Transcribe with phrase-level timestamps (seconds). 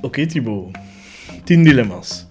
[0.00, 0.78] Oké, Thibaut.
[1.44, 2.26] 10 dilemma's.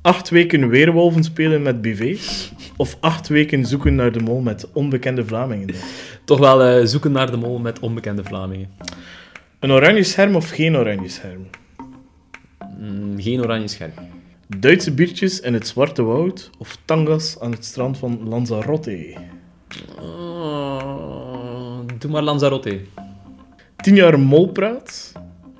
[0.00, 2.52] Acht weken weerwolven spelen met BV's.
[2.76, 5.74] Of acht weken zoeken naar de mol met onbekende Vlamingen.
[6.24, 8.68] Toch wel eh, zoeken naar de mol met onbekende Vlamingen.
[9.58, 11.46] Een oranje scherm of geen oranje scherm?
[12.78, 13.92] Mm, geen oranje scherm.
[14.58, 19.16] Duitse biertjes in het Zwarte Woud of tangas aan het strand van Lanzarote?
[20.00, 22.80] Oh, doe maar Lanzarote.
[23.76, 25.12] 10 jaar molpraat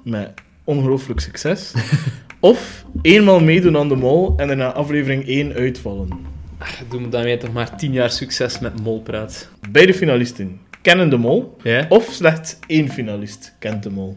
[0.05, 1.73] met ongelooflijk succes.
[2.41, 6.09] of eenmaal meedoen aan de mol en er na aflevering 1 uitvallen.
[6.89, 9.49] Doe me daarmee toch maar tien jaar succes met molpraat.
[9.71, 11.57] Beide finalisten kennen de mol.
[11.63, 11.87] Ja?
[11.89, 14.17] Of slechts één finalist kent de mol.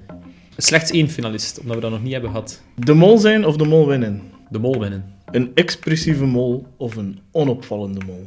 [0.57, 2.61] Slechts één finalist, omdat we dat nog niet hebben gehad.
[2.75, 4.21] De mol zijn of de mol winnen?
[4.49, 5.13] De mol winnen.
[5.31, 8.25] Een expressieve mol of een onopvallende mol?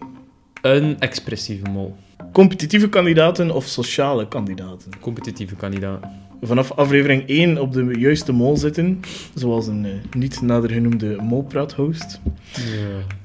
[0.63, 1.97] Een expressieve mol.
[2.33, 4.91] Competitieve kandidaten of sociale kandidaten?
[5.01, 6.05] Competitieve kandidaat.
[6.45, 9.01] Vanaf aflevering 1 op de juiste mol zitten,
[9.35, 12.21] zoals een eh, niet nader genoemde molpraat-host.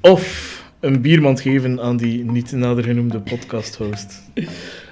[0.01, 4.21] Of een biermand geven aan die niet nader genoemde podcast-host.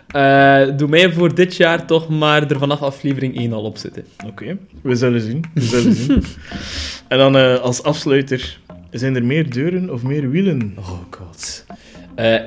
[0.05, 4.05] Eh, doe mij voor dit jaar toch maar er vanaf aflevering 1 al op zitten.
[4.25, 5.43] Oké, we zullen zien.
[5.53, 6.23] We zullen zien.
[7.07, 8.59] En dan eh, als afsluiter,
[8.91, 10.73] zijn er meer deuren of meer wielen?
[10.77, 11.65] Oh god.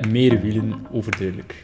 [0.09, 1.63] Meer wielen, overduidelijk.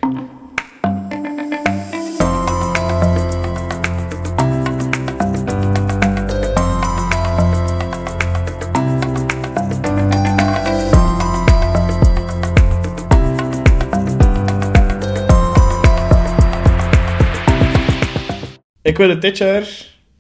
[18.96, 19.68] Ik wil het dit jaar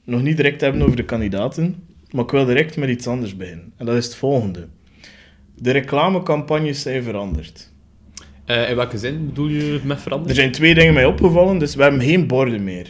[0.04, 1.76] nog niet direct hebben over de kandidaten,
[2.12, 3.74] maar ik wil direct met iets anders beginnen.
[3.78, 4.68] En dat is het volgende.
[5.56, 7.72] De reclamecampagnes zijn veranderd.
[8.46, 10.36] Eh, in welke zin bedoel je met Er veranderen?
[10.36, 12.88] zijn twee dingen mij opgevallen, dus we hebben geen borden meer.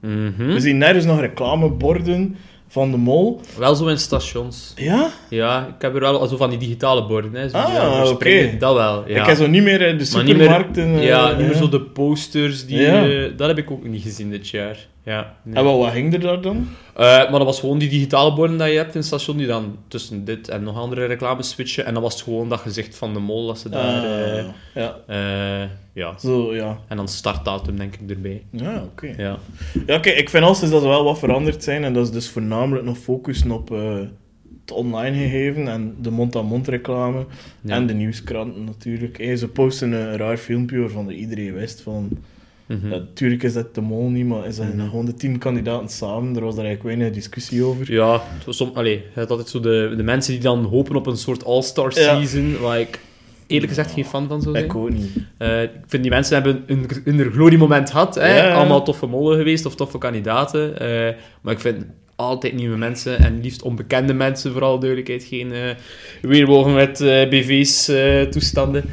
[0.00, 0.46] Mhm.
[0.46, 2.36] We zien nergens nog reclameborden
[2.68, 3.40] van de mol.
[3.58, 4.72] Wel zo in stations.
[4.76, 5.10] Ja?
[5.30, 7.34] Ja, ik heb er wel zo van die digitale borden.
[7.34, 8.46] Hè, zo Ah, daar verspringen.
[8.48, 8.56] oké.
[8.58, 9.08] Dat wel.
[9.08, 9.20] Ja.
[9.20, 10.94] Ik heb zo niet meer eh, de Maar niet meer- supermarkten...
[10.94, 12.66] eh, ja, niet meer zo de posters.
[12.66, 13.08] Die, Ja.
[13.08, 14.90] eh, dat heb ik ook niet gezien dit jaar.
[15.04, 15.54] Ja, nee.
[15.54, 16.68] En wat, wat hing er daar dan?
[16.94, 19.46] Eh, maar dat was gewoon die digitale borden dat je hebt in het station, die
[19.46, 21.84] dan tussen dit en nog andere reclames switchen.
[21.84, 24.04] En dan was het gewoon dat gezicht van de mol, dat ze daar...
[24.04, 26.18] Ah, eh, ja, eh, ja.
[26.18, 26.78] zo, ja.
[26.88, 28.42] En dan startdatum, denk ik, erbij.
[28.50, 29.14] Ja, oké.
[29.16, 29.38] Ja.
[29.86, 31.84] Ja, kijk, ik vind als dat er wel wat veranderd zijn.
[31.84, 33.94] En dat is dus voornamelijk nog focussen op eh,
[34.60, 37.26] het online gegeven en de mond-aan-mond reclame.
[37.60, 37.74] Ja.
[37.74, 39.18] En de nieuwskranten natuurlijk.
[39.18, 42.18] Hey, ze posten een raar filmpje waarvan iedereen wist van...
[42.80, 42.90] Mhm.
[42.90, 44.88] Ja, natuurlijk is dat de mol niet, maar is dat Mhm.
[44.88, 46.36] gewoon de tien kandidaten samen.
[46.36, 47.92] Er was daar eigenlijk weinig discussie over.
[47.92, 51.06] Ja, het som, allee, je hebt altijd zo de, de mensen die dan hopen op
[51.06, 53.00] een soort all-star season, waar ik
[53.46, 54.64] eerlijk gezegd geen fan van zou zijn.
[54.64, 55.10] Ik ook niet.
[55.38, 58.14] Eh, ik vind die mensen hebben een, een gloriemoment gehad.
[58.14, 58.52] Hè?
[58.52, 60.78] Allemaal toffe mollen geweest of toffe kandidaten.
[60.80, 61.84] Eh, maar ik vind
[62.16, 65.24] altijd nieuwe mensen en liefst onbekende mensen, vooral duidelijkheid.
[65.24, 65.60] Geen eh
[66.22, 68.84] weerwolven met eh, BV's eh, toestanden.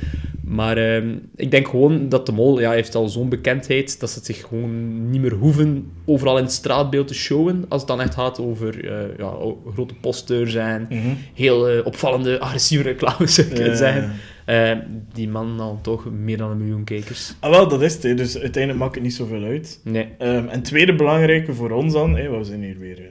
[0.49, 4.15] Maar ehm, ik denk gewoon dat de mol ja, heeft al zo'n bekendheid dat ze
[4.15, 7.65] het zich gewoon niet meer hoeven overal in het straatbeeld te showen.
[7.67, 9.33] Als het dan echt gaat over eh, ja,
[9.73, 10.97] grote posters en Mhm.
[11.33, 13.59] heel eh, opvallende, agressieve reclames, zou ik Ja.
[13.59, 14.11] kunnen zeggen.
[14.45, 14.71] Eh,
[15.13, 17.33] die man dan toch meer dan een miljoen kijkers.
[17.39, 18.03] Ah, wel, dat is het.
[18.03, 18.13] hè.
[18.13, 19.79] Dus uiteindelijk maakt het niet zoveel uit.
[19.83, 20.07] Nee.
[20.17, 23.05] Ehm, en tweede belangrijke voor ons dan, hè, we zijn hier weer eh,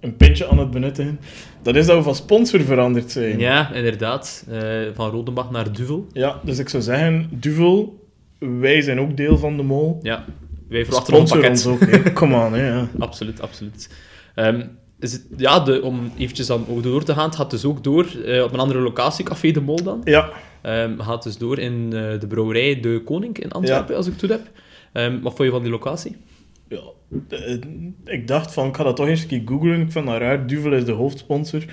[0.00, 1.20] een pintje aan het benuttigen,
[1.62, 3.38] dat is dat we van sponsor veranderd zijn.
[3.38, 4.44] Ja, inderdaad.
[4.50, 4.60] Eh,
[4.94, 6.06] van Rodenbach naar Duvel.
[6.12, 9.98] Ja, dus ik zou zeggen, Duvel, wij zijn ook deel van de mol.
[10.02, 10.24] Ja,
[10.68, 12.06] wij verwachten ons Sponsor pakket.
[12.06, 12.68] ons ook, on, hè.
[12.68, 12.88] Ja.
[12.98, 13.90] Absoluut, absoluut.
[14.34, 14.62] Ehm,
[14.98, 17.84] is het, ja, de, om eventjes dan ook door te gaan, het gaat dus ook
[17.84, 20.00] door eh, op een andere locatie, Café de Mol dan.
[20.04, 20.28] Ja,
[20.62, 24.20] Ehm gaat dus door in eh, de brouwerij De Koning in Antwerpen, als ik het
[24.20, 24.40] goed heb.
[24.92, 26.16] Ehm, wat vond je van die locatie?
[26.70, 26.80] Ja.
[27.28, 27.56] Eh,
[28.04, 29.80] ik dacht van, ik ga dat toch eens een keer googlen.
[29.80, 30.46] Ik vind dat raar.
[30.46, 31.64] Duvel is de hoofdsponsor.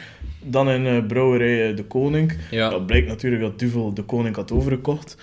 [0.44, 2.34] Dan in eh, brouwerij eh, De Koning.
[2.52, 2.70] Ja.
[2.70, 5.18] Dat blijkt natuurlijk dat Duvel De Koning had overgekocht.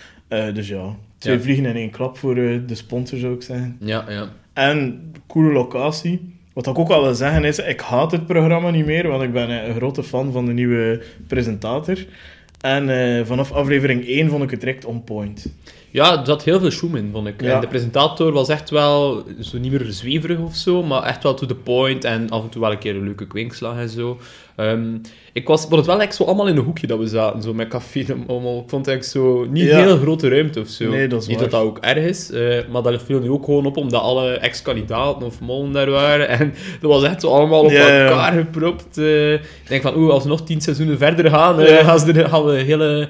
[0.54, 1.42] Dus ja, twee Ja.
[1.42, 3.76] vliegen in één klap voor de sponsor, zou ik zeggen.
[3.80, 4.28] Ja, ja.
[4.52, 6.34] En coole locatie.
[6.52, 9.32] Wat ik ook al wil zeggen is, ik haat het programma niet meer, want ik
[9.32, 12.06] ben een grote fan van de nieuwe presentator.
[12.60, 15.54] En vanaf aflevering 1 vond ik het direct on point.
[15.94, 17.42] Ja, er zat heel veel show in, vond ik.
[17.42, 17.54] Ja.
[17.54, 21.34] En de presentator was echt wel zo niet meer zweverig of zo, maar echt wel
[21.34, 24.18] to the point en af en toe wel een keer een leuke kwinkslag en zo.
[24.56, 24.94] Ehm,
[25.32, 27.54] ik was, vond het wel echt zo allemaal in een hoekje dat we zaten, zo
[27.54, 28.04] met café.
[28.08, 28.58] en allemaal.
[28.62, 29.78] Ik vond het echt zo niet Ja.
[29.78, 30.88] een heel grote ruimte of zo.
[30.90, 31.48] Nee, dat is niet waar.
[31.50, 34.32] dat dat ook erg is, eh, maar dat viel nu ook gewoon op omdat alle
[34.32, 36.28] ex-kandidaten of mollen daar waren.
[36.38, 38.98] En dat was echt zo allemaal op Ja, elkaar gepropt.
[38.98, 39.32] eh.
[39.32, 41.84] ik denk van, oeh, als we nog tien seizoenen verder gaan, Ja.
[41.84, 43.08] gaan, ze er, gaan we hele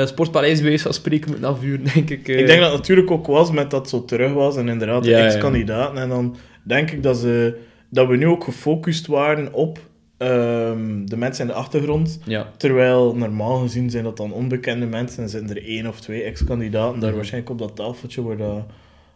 [0.00, 2.28] eh sportpaleis bij van spreken moeten afvuren, denk ik.
[2.28, 2.38] eh.
[2.38, 5.10] Ik denk dat het natuurlijk ook was met dat zo terug was en inderdaad de
[5.10, 5.24] Ja, ja.
[5.24, 6.02] ex-kandidaten.
[6.02, 7.56] En dan denk ik dat ze
[7.90, 9.78] dat we nu ook gefocust waren op
[10.18, 12.20] ehm, de mensen in de achtergrond.
[12.24, 12.50] Ja.
[12.56, 16.98] Terwijl normaal gezien zijn dat dan onbekende mensen en zijn er één of twee ex-kandidaten
[17.00, 17.16] daar Mhm.
[17.16, 18.62] waarschijnlijk op dat tafeltje waar dat,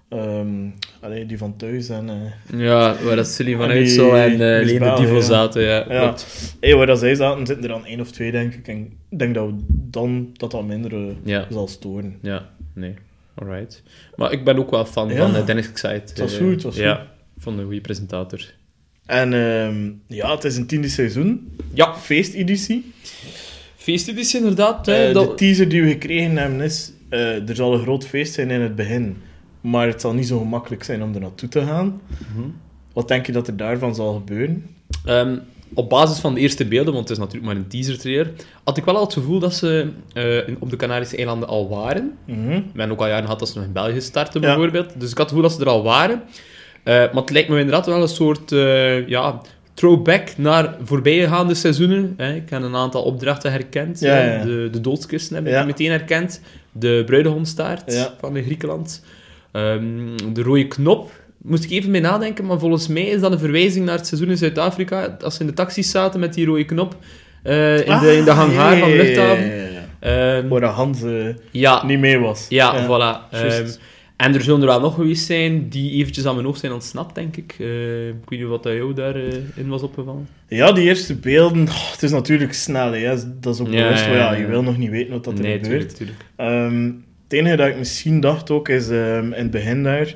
[0.08, 0.48] ehm,
[1.00, 4.30] allee, die van thuis en eh, Ja, waar dat Sully van En die Uitsel en
[4.32, 5.20] eh Lene ja.
[5.20, 5.84] zaten, ja.
[5.88, 6.14] Ja.
[6.60, 8.69] hey, waar dat zij zaten, zitten er dan één of twee, denk ik.
[8.69, 9.54] En ik denk dat we
[9.90, 11.46] dan dat dat minder eh, Ja.
[11.50, 12.19] zal storen.
[12.23, 12.94] Ja, nee.
[13.35, 13.82] Alright.
[14.17, 15.17] Maar ik ben ook wel fan Ja.
[15.17, 15.88] van eh, Dennis Excite.
[16.05, 17.06] Het was goed, het was Ja,
[17.38, 18.55] van een goede presentator.
[19.06, 21.56] En ehm, ja, het is een tiende seizoen.
[21.73, 22.93] Ja, Feesteditie.
[23.76, 24.88] feesteditie inderdaad.
[24.88, 26.93] Eh, dat- De teaser die we gekregen hebben is...
[27.11, 29.17] er zal een groot feest zijn in het begin.
[29.61, 32.00] Maar het zal niet zo gemakkelijk zijn om er naartoe te gaan.
[32.32, 32.49] Mhm.
[32.93, 34.67] Wat denk je dat er daarvan zal gebeuren?
[35.05, 35.38] Ehm,
[35.75, 38.31] op basis van de eerste beelden, want het is natuurlijk maar een teaser trailer,
[38.65, 42.12] had ik wel al het gevoel dat ze eh, op de Canarische eilanden al waren.
[42.26, 42.61] Mhm.
[42.73, 44.47] Men ook al jaren had dat ze nog in België starten, Ja.
[44.47, 45.00] bijvoorbeeld.
[45.00, 46.23] Dus ik had het gevoel dat ze er al waren.
[46.82, 49.41] Eh, maar het lijkt me inderdaad wel een soort eh, ja,
[49.75, 52.14] throwback naar voorbijgaande seizoenen.
[52.17, 52.35] Hè.
[52.35, 54.00] Ik heb een aantal opdrachten herkend.
[54.00, 54.44] Ja.
[54.44, 55.64] De, de doodskisten heb ik Ja.
[55.64, 56.41] meteen herkend.
[56.73, 59.05] De bruidegomstaart van de Griekenland.
[59.53, 61.11] Ehm, de rode knop.
[61.49, 64.31] Moest ik even mee nadenken, maar volgens mij is dat een verwijzing naar het seizoen
[64.31, 65.17] in Zuid-Afrika.
[65.21, 66.97] Als ze in de taxis zaten met die rode knop
[67.43, 69.53] eh, in, de, in de Ah, hangar ja, van de luchthaven.
[70.00, 72.47] Ehm, Waar de Hans eh, ja, niet mee was.
[72.49, 73.31] ja, voilà.
[73.33, 73.67] Ehm,
[74.17, 77.15] en er zullen er wel nog geweest zijn die eventjes aan mijn oog zijn ontsnapt,
[77.15, 77.56] denk ik.
[77.59, 80.29] Eh, ik weet niet wat dat jou daarin in was opgevallen.
[80.49, 82.93] Ja, die eerste beelden, oh, het is natuurlijk snel.
[82.93, 83.15] Hè.
[83.41, 84.39] Dat is ook Ja, bewust, ja, maar ja, ja.
[84.39, 85.97] je wil nog niet weten wat dat er nee, gebeurt.
[85.97, 86.25] tuurlijk, tuurlijk.
[86.37, 86.85] Ehm,
[87.25, 90.15] het enige dat ik misschien dacht ook is in het begin daar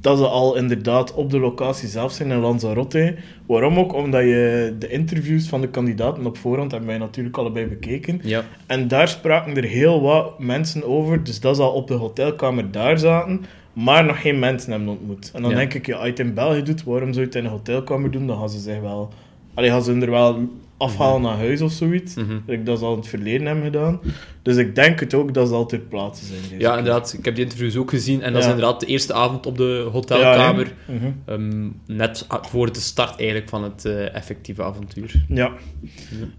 [0.00, 3.14] dat ze al inderdaad op de locatie zelf zijn in Lanzarote.
[3.46, 3.94] Waarom ook?
[3.94, 8.20] Omdat je de interviews van de kandidaten op voorhand hebben wij natuurlijk allebei bekeken.
[8.22, 8.44] Ja.
[8.66, 12.70] En daar spraken er heel wat mensen over, dus dat ze al op de hotelkamer
[12.70, 15.30] daar zaten, maar nog geen mensen hebben ontmoet.
[15.34, 15.56] En dan Ja.
[15.56, 17.50] denk ik, ja, als je het in België doet, waarom zou je het in een
[17.50, 18.26] hotelkamer doen?
[18.26, 19.08] Dan gaan ze zich wel...
[19.54, 22.14] Allee, gaan ze er wel afhalen naar huis of zoiets.
[22.14, 22.36] Mhm.
[22.46, 24.00] Ik dat al in het verleden hebben gedaan.
[24.42, 26.40] Dus ik denk het ook dat ze al ter plaatse zijn.
[26.42, 26.78] deze ja, keer.
[26.78, 27.14] inderdaad.
[27.18, 28.22] Ik heb die interviews ook gezien.
[28.22, 30.72] En dat is inderdaad de eerste avond op de hotelkamer.
[30.86, 30.94] Ja?
[30.94, 31.06] Mhm.
[31.24, 35.24] ehm, net voor de start eigenlijk van het eh, effectieve avontuur.
[35.28, 35.52] ja.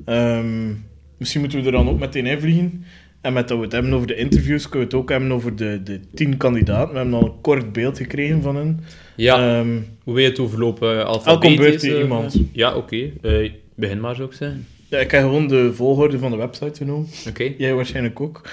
[0.06, 0.74] Ehm,
[1.18, 2.84] misschien moeten we er dan ook meteen in vliegen.
[3.22, 5.56] En met dat we het hebben over de interviews, kunnen we het ook hebben over
[5.56, 6.92] de, de tien kandidaten.
[6.92, 8.80] We hebben al een kort beeld gekregen van hen.
[9.16, 11.06] Ja, Ehm, hoe wil je het overlopen?
[11.06, 12.39] Elk beurt die eh, iemand.
[12.51, 13.10] Ja, oké.
[13.22, 14.68] Eh, begin maar, zou ik zeggen.
[14.88, 17.07] ja, ik heb gewoon de volgorde van de website genomen.
[17.27, 17.53] Oké.
[17.57, 18.50] Jij waarschijnlijk ook.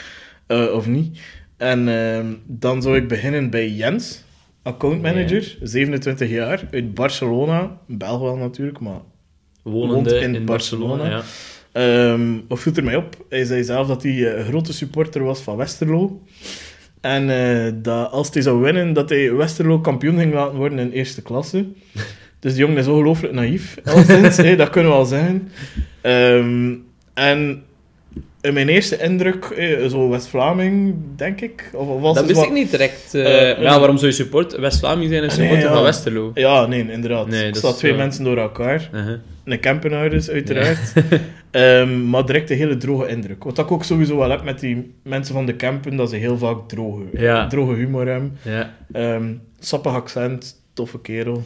[0.46, 1.18] Eh, of niet.
[1.56, 4.24] En ehm, dan zou ik beginnen bij Jens,
[4.62, 7.78] accountmanager, 27 jaar, uit Barcelona.
[7.86, 9.00] Belg wel natuurlijk, maar
[9.62, 10.96] Wonende Woont in, in Barcelona.
[10.96, 11.16] Barcelona.
[11.16, 12.12] ja.
[12.12, 13.24] Ehm, wat viel er mij op?
[13.28, 16.22] Hij zei zelf dat hij eh, een grote supporter was van Westerlo.
[17.00, 20.90] En eh, dat als hij zou winnen, dat hij Westerlo kampioen ging laten worden in
[20.90, 21.66] eerste klasse.
[22.44, 25.48] Dus die jongen is ongelooflijk naïef, alleszins, dat kunnen we al zeggen.
[26.00, 26.74] Ehm,
[27.14, 27.62] en
[28.40, 31.70] in mijn eerste indruk, eh, zo West-Vlaming, denk ik.
[31.74, 33.14] Of, of was Dat wist wat- ik niet direct.
[33.14, 33.20] eh,
[33.50, 35.74] Eh, maar ja, eh, waarom zou je support West-Vlaming zijn en nee, supporter ja.
[35.74, 36.30] van Westerlo?
[36.34, 37.26] Ja, nee, inderdaad.
[37.28, 38.90] Nee, ik twee wel- mensen door elkaar.
[38.94, 39.14] Uh-huh.
[39.44, 40.92] Een Kempenaar dus, uiteraard.
[41.50, 43.44] Ehm, maar direct een hele droge indruk.
[43.44, 46.38] Wat ik ook sowieso wel heb met die mensen van de Kempen, dat ze heel
[46.38, 47.46] vaak droge, Ja.
[47.46, 48.38] droge humor hebben.
[48.42, 49.24] Ja, Ehm
[49.58, 51.42] sappig accent, toffe kerel.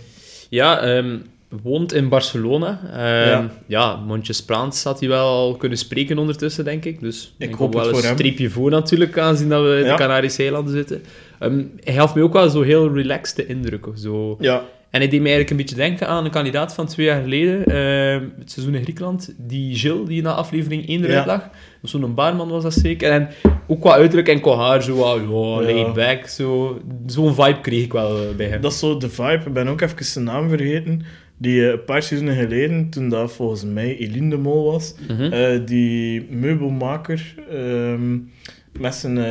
[0.48, 1.16] Ja ehm,
[1.62, 2.80] woont in Barcelona.
[2.92, 3.50] Ehm, Ja.
[3.66, 3.96] ja.
[3.96, 7.00] mondjes Praans had hij wel al kunnen spreken ondertussen, denk ik.
[7.00, 9.96] Dus Ik hoop wel een streepje voor natuurlijk, aangezien dat we in Ja.
[9.96, 11.02] de Canarische eilanden zitten.
[11.38, 13.86] Ehm, hij gaf me ook wel zo heel relaxed indruk.
[13.86, 14.36] of Zo.
[14.40, 17.22] Ja, En hij deed mij eigenlijk een beetje denken aan een kandidaat van twee jaar
[17.22, 21.26] geleden, ehm, het seizoen in Griekenland, die Gilles, die na aflevering 1 eruit Ja.
[21.26, 21.48] lag.
[21.82, 23.10] Zo'n baarman was dat zeker.
[23.10, 23.28] En
[23.66, 25.72] ook qua uiterlijk en qua haar, zo ja, Ja.
[25.72, 26.80] laid back, zo.
[27.06, 28.60] Zo'n vibe kreeg ik wel eh, bij hem.
[28.60, 29.42] dat is zo de vibe.
[29.46, 31.02] Ik ben ook even zijn naam vergeten.
[31.38, 35.22] Die eh, een paar seizoenen geleden, toen dat volgens mij Eline de Mol was, Mhm.
[35.32, 38.16] eh, die meubelmaker ehm,
[38.72, 39.18] met zijn...
[39.18, 39.24] eh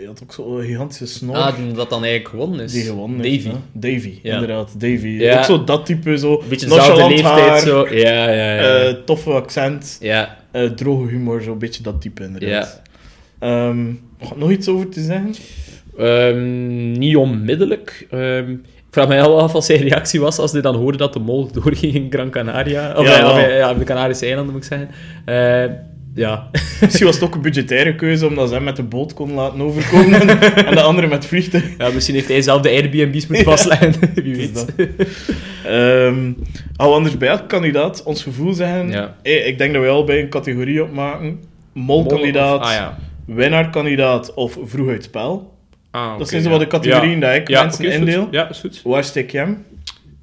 [0.00, 1.36] je had ook zo'n gigantische snor.
[1.36, 2.72] Ah, die dat dan eigenlijk gewonnen is.
[2.72, 3.50] Die gewonnen Davy.
[3.72, 4.34] Davy, Ja.
[4.34, 4.80] inderdaad.
[4.80, 5.06] Davy.
[5.08, 5.38] Ja.
[5.38, 7.86] Ook zo dat type, zo beetje dezelfde leeftijd, haar, zo.
[7.90, 8.58] Ja, ja, ja.
[8.86, 12.28] eh, toffe accent, ja, eh, droge humor, zo'n beetje dat type, ja.
[12.28, 12.82] inderdaad.
[13.38, 13.86] Ehm,
[14.36, 15.34] nog iets over te zeggen?
[15.98, 18.06] Ehm, niet onmiddellijk.
[18.10, 21.12] Ehm, ik vraag me wel af wat zijn reactie was als hij dan hoorde dat
[21.12, 22.94] de mol doorging in Gran Canaria.
[22.96, 23.48] Of Ja, ja, of, ja.
[23.48, 24.90] ja, de Canarische eilanden moet ik zeggen.
[25.24, 25.76] Eh,
[26.14, 26.50] ja.
[26.80, 29.60] Misschien was het ook een budgettaire keuze, omdat ze hem met de boot kon laten
[29.60, 30.20] overkomen
[30.66, 31.64] en de andere met vliegtuig.
[31.78, 33.94] ja, misschien heeft hij zelf de Airbnb's moeten vastleggen.
[34.14, 34.54] Wie weet.
[34.54, 34.72] dat.
[35.62, 36.34] We
[36.76, 38.90] anders bij elke kandidaat ons gevoel zeggen?
[38.90, 39.16] Ja.
[39.22, 41.40] Hey, ik denk dat we al bij een categorie opmaken.
[41.72, 42.98] Molkandidaat, Mol Ah ja.
[43.26, 45.58] winnaarkandidaat of vroeg uit spel.
[45.90, 48.28] Ah, dat zijn zo wat de categorieën die ik mensen indeel.
[48.30, 48.80] Ja, is goed.
[48.84, 49.64] Waar steek je hem?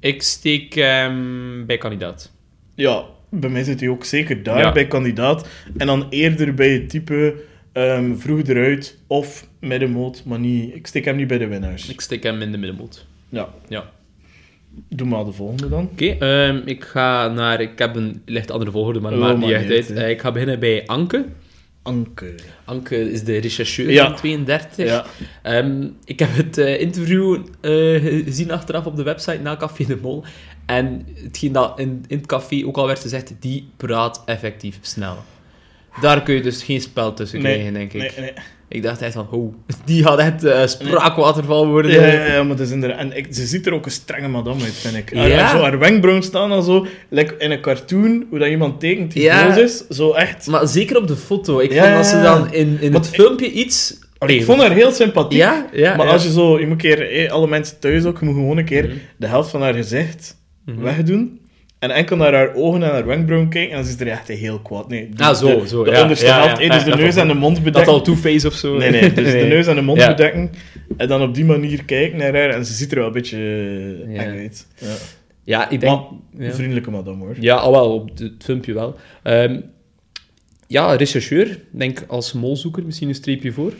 [0.00, 2.32] Ik steek hem bij kandidaat.
[2.74, 4.72] Ja, bij mij zit hij ook zeker daar Ja.
[4.72, 5.48] bij kandidaat.
[5.76, 7.34] En dan eerder bij het type
[7.72, 11.88] ehm, vroeg eruit of middenmoot, maar niet, ik steek hem niet bij de winnaars.
[11.88, 13.06] Ik steek hem in de middenmoot.
[13.28, 13.90] Ja, Ja.
[14.88, 15.88] doe maar de volgende dan.
[15.92, 17.60] Oké, ehm, ik ga naar...
[17.60, 19.90] Ik heb een licht andere volgorde, maar dat Oh, maakt niet echt uit.
[19.92, 21.24] Eh, ik ga beginnen bij Anke.
[21.82, 22.34] Anke.
[22.64, 24.06] Anke is de rechercheur Ja.
[24.06, 24.86] van 32.
[24.86, 25.04] Ja,
[25.42, 29.98] Ehm, ik heb het eh, interview eh, gezien achteraf op de website na Café de
[30.02, 30.24] Mol.
[30.68, 35.16] En hetgeen dat in, in het café ook al werd gezegd, die praat effectief snel.
[36.00, 38.00] Daar kun je dus geen spel tussen Nee, krijgen, denk ik.
[38.00, 38.32] nee, nee.
[38.68, 41.90] Ik dacht echt van, oh, die gaat echt eh, spraakwaterval worden.
[41.92, 42.98] Ja, ja, ja, maar het is inderdaad...
[42.98, 45.12] En ik, ze ziet er ook een strenge madame uit, vind ik.
[45.16, 45.50] Haar, Ja.
[45.50, 49.22] zo, haar wenkbrauwen staan al zo, like in een cartoon, hoe dat iemand tekent die
[49.22, 49.56] Ja.
[49.56, 49.86] is.
[49.88, 50.46] Zo echt...
[50.46, 51.58] Maar zeker op de foto.
[51.60, 53.98] Ik vond dat ze dan in, in het ik- filmpje iets...
[54.26, 55.38] ik vond haar heel sympathiek.
[55.38, 55.96] Ja, ja.
[55.96, 56.58] maar als je zo...
[56.60, 57.10] Je moet keer...
[57.10, 58.96] eh, alle mensen thuis ook, je moet gewoon een keer Mhm.
[59.16, 60.36] de helft van haar gezicht
[60.74, 60.80] Mhm.
[60.82, 61.40] wegdoen.
[61.78, 63.70] En enkel naar haar ogen en haar wenkbrauwen kijken.
[63.76, 64.88] En dan is er echt heel kwaad.
[64.88, 66.60] Nee, de, Ah, zo, zo, De ja, onderste ja, helft.
[66.62, 67.92] ja, eh, dus de dat neus en de mond Dat bedekken.
[67.92, 68.76] al Two-Face of zo.
[68.76, 69.12] Nee, nee.
[69.12, 70.50] Dus de neus en de mond bedekken.
[70.96, 72.50] En dan op die manier kijken naar haar.
[72.50, 73.36] En ze ziet er wel een beetje
[74.06, 74.22] eh, Ja.
[74.22, 74.66] eng uit.
[74.78, 74.94] Ja.
[75.44, 76.00] Ja, ik denk...
[76.38, 77.36] Maar vriendelijke madame, hoor.
[77.40, 78.96] Ja, al wel, op het filmpje wel.
[79.22, 79.60] Ehm,
[80.66, 81.58] ja, rechercheur.
[81.70, 83.72] Denk als molzoeker misschien een streepje voor.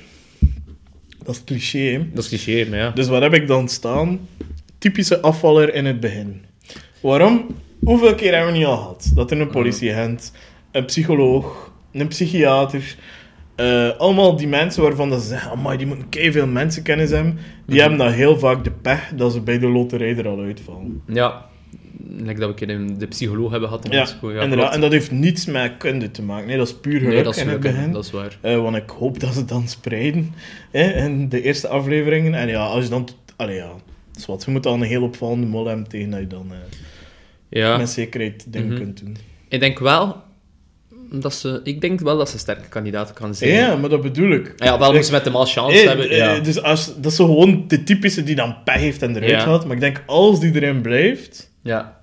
[1.25, 2.01] Dat is cliché, hè.
[2.13, 2.91] Dat is cliché, maar ja.
[2.91, 4.21] Dus wat heb ik dan staan?
[4.79, 6.41] Typische afvaller in het begin.
[7.01, 7.47] Waarom?
[7.85, 9.11] Hoeveel keer hebben we niet al gehad?
[9.15, 10.33] Dat er een politieagent,
[10.73, 12.97] een psycholoog, een psychiater...
[13.55, 15.51] eh, allemaal die mensen waarvan dat ze zeggen...
[15.51, 17.33] Amai, die moeten veel mensenkennis hebben.
[17.35, 17.79] Die Mhm.
[17.79, 21.03] hebben dan heel vaak de pech dat ze bij de loterij er al uitvallen.
[21.07, 21.47] Ja,
[22.17, 24.27] like dat we een keer de psycholoog hebben gehad Ja, Mexico.
[24.33, 24.59] Ja, inderdaad.
[24.59, 24.75] klopt.
[24.75, 26.47] En dat heeft niets met kunde te maken.
[26.47, 27.93] Nee, dat is puur geluk Nee, dat is in het geluk, begin.
[27.93, 28.39] dat is waar.
[28.41, 30.35] Eh, want ik hoop dat ze dan spreiden
[30.71, 32.35] hè, in de eerste afleveringen.
[32.35, 33.09] En ja, als je dan...
[33.37, 33.71] Allee, ja.
[34.27, 34.45] Wat.
[34.45, 36.47] Je moet dan een heel opvallende mol hebben tegen dat je dan...
[36.51, 36.57] eh,
[37.51, 38.77] Ja, met zekerheid dingen Mhm.
[38.77, 39.17] kunt doen.
[39.49, 40.17] ik denk wel
[41.11, 41.61] dat ze...
[41.65, 43.51] Ik denk wel dat ze sterke kandidaten kan zijn.
[43.51, 44.53] Ja, maar dat bedoel ik.
[44.57, 46.11] Ja, wel ze met hem al chance Eh, hebben.
[46.11, 46.39] eh, Ja.
[46.39, 49.41] Dus als, dat is zo gewoon de typische die dan pech heeft en eruit Ja.
[49.41, 49.65] gaat.
[49.67, 51.98] Maar ik denk, als die erin blijft, ja.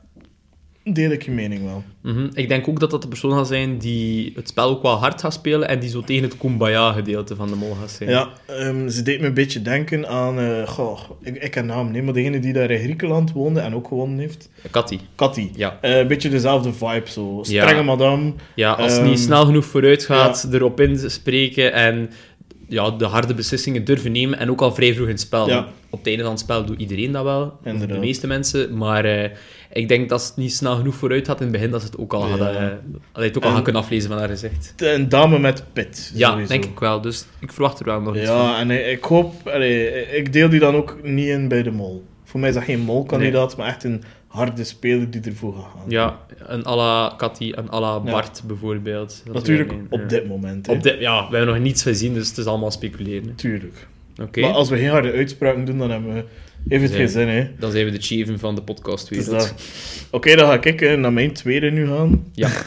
[0.94, 1.84] Deel ik je mening wel.
[2.02, 2.28] Mhm.
[2.34, 5.22] Ik denk ook dat dat de persoon gaat zijn die het spel ook wel hard
[5.22, 8.10] gaat spelen en die zo tegen het Kumbaya-gedeelte van de mol gaat zijn.
[8.10, 10.40] Ja, ehm, ze deed me een beetje denken aan...
[10.40, 13.76] eh goh, ik, ik ken naam niet, maar degene die daar in Griekenland woonde en
[13.76, 14.50] ook gewonnen heeft.
[14.72, 15.00] Katty.
[15.16, 15.50] Cathy.
[15.56, 15.78] Ja.
[15.82, 17.42] Eh, een beetje dezelfde vibe, zo.
[17.44, 17.64] Ja.
[17.64, 18.34] Strenge madame.
[18.56, 22.10] Ja, als Ehm, niet snel genoeg vooruit gaat, erop inspreken en
[22.68, 25.48] ja, de harde beslissingen durven nemen en ook al vrij vroeg in het spel.
[25.50, 25.68] Ja.
[25.90, 27.90] Op het einde van het spel doet iedereen dat wel, Inderdaad.
[27.90, 29.30] de meeste mensen, maar eh,
[29.72, 31.98] ik denk dat het niet snel genoeg vooruit gaat in het begin, dat ze het
[31.98, 32.30] ook al, Ja.
[32.30, 32.56] hadden,
[33.14, 34.74] eh, het ook al En- gaan kunnen aflezen van haar gezicht.
[34.78, 36.12] Een dame met pit.
[36.16, 36.50] Ja, sowieso.
[36.52, 38.36] denk ik wel, dus ik verwacht er wel nog iets van.
[38.36, 39.48] Ja, en ik hoop...
[39.48, 42.06] allee, ik deel die dan ook niet in bij de mol.
[42.24, 45.84] Voor mij is dat geen molkandidaat, maar echt een harde speler die ervoor gaat gaan.
[45.90, 48.12] Ja, een à la Cathy, een à la Ja.
[48.12, 49.22] Bart bijvoorbeeld.
[49.26, 50.06] Dat Natuurlijk een, op ja.
[50.08, 50.68] dit moment.
[50.68, 53.36] Op dit, ja, we hebben nog niets gezien, dus het is allemaal speculeren.
[53.36, 53.88] Tuurlijk.
[54.22, 56.24] Oké, Maar als we geen harde uitspraken doen, dan hebben we
[56.68, 57.50] even het geen zin, hè.
[57.60, 59.30] dan zijn we de chieven van de Dus podcastwereld.
[59.30, 59.54] dat-
[60.12, 62.26] Oké, dan ga ik eh, naar mijn tweede nu gaan.
[62.34, 62.50] Ja.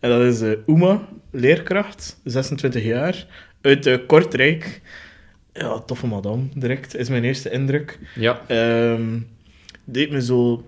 [0.00, 3.26] En dat is eh Uma, leerkracht, 26 jaar,
[3.60, 4.80] uit eh, Kortrijk.
[5.52, 7.98] Ja, toffe madame, direct, is mijn eerste indruk.
[8.14, 9.02] Ja, Ehm
[9.84, 10.64] deed me zo,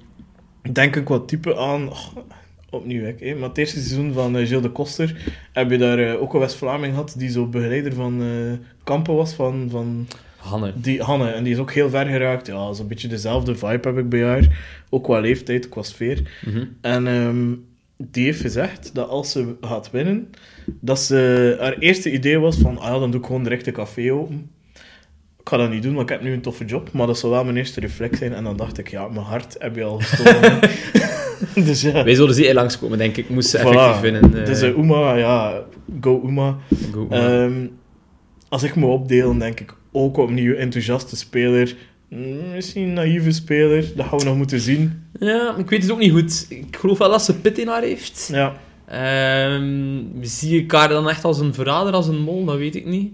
[0.73, 1.89] denk ik, wat type aan.
[1.91, 2.07] Oh,
[2.71, 5.17] opnieuw, hè, hè, maar het eerste seizoen van eh, Gilles de Koster
[5.53, 8.23] heb je daar ook een West-Vlaming gehad die zo begeleider van
[8.85, 10.09] kampen was van, van
[10.43, 10.73] Hanne.
[10.77, 11.31] die Hanne.
[11.31, 12.47] En die is ook heel ver geraakt.
[12.47, 14.59] Ja, zo'n beetje dezelfde vibe heb ik bij haar.
[14.91, 16.23] Ook qua leeftijd, qua sfeer.
[16.47, 16.65] Mhm.
[16.81, 17.47] En ehm,
[17.97, 20.31] die heeft gezegd dat als ze gaat winnen,
[20.67, 23.73] dat ze haar eerste idee was van, ah ja, dan doe ik gewoon direct een
[23.73, 24.51] café open.
[25.41, 26.93] Ik ga dat niet doen, want ik heb nu een toffe job.
[26.93, 28.33] Maar dat zou wel mijn eerste reflex zijn.
[28.35, 30.59] En dan dacht ik, ja, mijn hart heb je al gestolen.
[31.69, 32.05] dus ja.
[32.05, 33.29] Wij zullen zeer langskomen, denk ik.
[33.29, 33.63] Moest ze Voilà.
[33.63, 34.35] effectief winnen.
[34.41, 35.63] eh, Dus eh, Uma, ja,
[36.01, 36.57] go Uma.
[37.09, 37.67] maar- Ehm,
[38.49, 41.75] als ik me opdeel, denk ik ook opnieuw enthousiaste speler.
[42.09, 43.85] Mm, Misschien een naïeve speler.
[43.97, 45.03] Dat gaan we nog moeten zien.
[45.21, 46.47] ja, ik weet het ook niet goed.
[46.49, 48.29] Ik geloof wel dat ze pit in haar heeft.
[48.33, 48.57] Ja.
[48.87, 52.45] Ehm, zie ik haar dan echt als een verrader, als een mol?
[52.45, 53.13] Dat weet ik niet.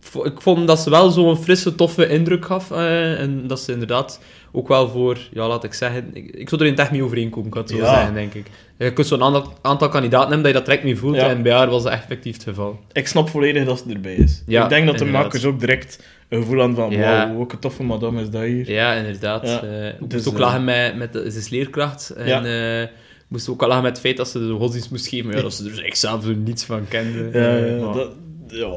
[0.00, 2.70] Ik vo- Ik vond dat ze wel zo'n frisse, toffe indruk gaf.
[2.70, 4.20] eh, en dat ze inderdaad
[4.52, 6.10] ook wel voor, ja, laat ik zeggen...
[6.12, 7.94] Ik, ik zou er in het echt mee overeenkomen, kan het zo Ja.
[7.94, 8.46] zeggen, denk ik.
[8.78, 11.16] Je kunt zo'n aantal, aantal kandidaten hebben dat je dat direct niet voelt.
[11.16, 11.28] Ja.
[11.28, 12.80] En bij haar was dat echt effectief het geval.
[12.92, 14.42] Ik snap volledig dat ze erbij is.
[14.46, 17.26] Ja, ik denk dat de makers ook direct een gevoel aan van, Ja.
[17.28, 18.70] wow, welke toffe madame is dat hier.
[18.70, 19.42] Ja, inderdaad.
[19.48, 22.10] Ja, ik dus, moest ook eh, lachen met, met de, is leerkracht.
[22.10, 22.44] En
[22.80, 22.88] eh,
[23.28, 25.26] moest ook al lachen met het feit dat ze de godsdienst moest geven.
[25.26, 27.28] Maar ja, dat ze er echt zelf zo niets van kende.
[27.32, 28.10] Ja, ja, maar- dat,
[28.46, 28.74] ja,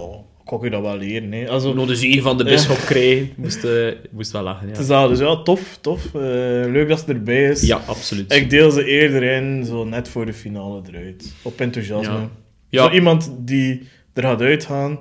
[0.49, 1.31] kon je dat wel leren.
[1.31, 1.49] Hè.
[1.49, 2.49] Also, Nog de zegen van de Ja.
[2.49, 3.29] bisschop krijgen.
[3.35, 4.81] Moest, eh, moest wel lachen, het ja.
[4.81, 6.05] is dat, dus ja, tof, tof.
[6.05, 6.21] Eh,
[6.71, 7.61] leuk dat ze erbij is.
[7.61, 8.33] Ja, absoluut.
[8.33, 11.33] Ik deel ze eerder in, zo net voor de finale eruit.
[11.41, 12.13] Op enthousiasme.
[12.13, 12.29] Ja.
[12.69, 12.83] Ja.
[12.83, 14.97] Zo iemand die er gaat uitgaan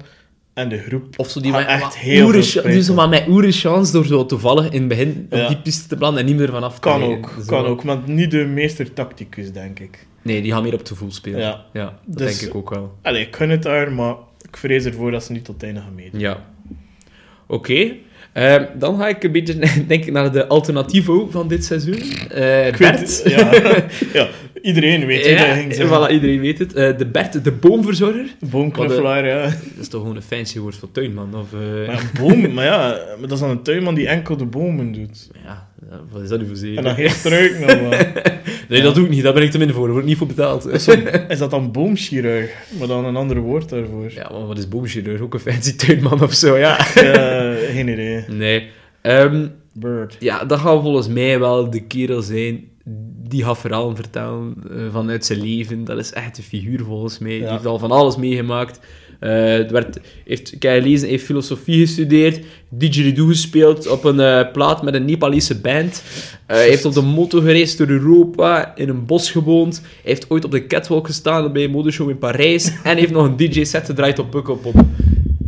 [0.54, 2.94] en de groep Of zo die met, echt heel oere- van.
[2.94, 5.48] maar met oere chance door zo toevallig in het begin op Ja.
[5.48, 8.30] die piste te belanden en niet meer vanaf te Kan ook, kan ook, maar niet
[8.30, 10.06] de meester tacticus, denk ik.
[10.22, 11.38] Nee, die gaan meer op te voel spelen.
[11.40, 11.64] Ja.
[11.72, 12.92] ja dat Dus- denk ik ook wel.
[13.02, 14.14] Allee, ik gun het daar, maar
[14.48, 16.20] ik vrees ervoor dat ze niet tot het einde gaan meedoen.
[16.20, 16.46] Ja.
[17.46, 17.92] Oké.
[18.32, 22.02] Eh, dan ga ik een beetje denk ik, naar de alternatievo van dit seizoen.
[22.28, 22.78] Bert.
[22.78, 23.52] weet, ja,
[24.20, 24.28] ja,
[24.62, 25.38] iedereen weet Ja,
[25.70, 25.86] zeggen.
[25.88, 26.74] voilà, iedereen weet het.
[26.74, 28.26] Eh, de Bert, de boomverzorger.
[28.50, 29.42] Boomknuffelaar, ja.
[29.42, 31.34] Dat is toch gewoon een fancy woord voor tuinman?
[31.34, 34.36] Of, eh, Maar ja, boom, maar ja, maar dat is dan een tuinman die enkel
[34.36, 35.30] de bomen doet.
[35.44, 35.68] ja,
[36.10, 36.76] wat is dat nu voor zin?
[36.76, 38.12] En dan struik nog maar.
[38.68, 39.22] Nee, dat doe ik niet.
[39.22, 39.82] Daar ben ik te min voor.
[39.82, 40.66] Daar word ik niet voor betaald.
[40.66, 40.98] Is dat-
[41.28, 42.50] Is dat dan boomchirurg?
[42.78, 44.12] Maar dan een ander woord daarvoor.
[44.14, 45.20] Ja, maar wat is boomchirurg?
[45.20, 46.74] Ook een fancy tuinman of zo, ja.
[47.74, 48.24] Geen idee.
[48.28, 48.68] Nee.
[49.02, 50.16] Ehm, Bird.
[50.18, 52.64] ja, dat gaat volgens mij wel de kerel zijn
[53.28, 55.84] die gaat verhalen vertellen eh, vanuit zijn leven.
[55.84, 57.38] Dat is echt een figuur volgens mij.
[57.38, 58.80] Die heeft al van alles meegemaakt.
[59.18, 64.82] Het werd, heeft, ik heb gelezen, heeft filosofie gestudeerd, didgeridoo gespeeld op een eh, plaat
[64.82, 66.02] met een Nepalese band.
[66.46, 69.82] Hij heeft op de motor gereisd door Europa, in een bos gewoond.
[70.02, 72.72] Heeft ooit op de catwalk gestaan bij een modeshow in Parijs.
[72.82, 74.74] en heeft nog een DJ-set gedraaid op Pukkelpop.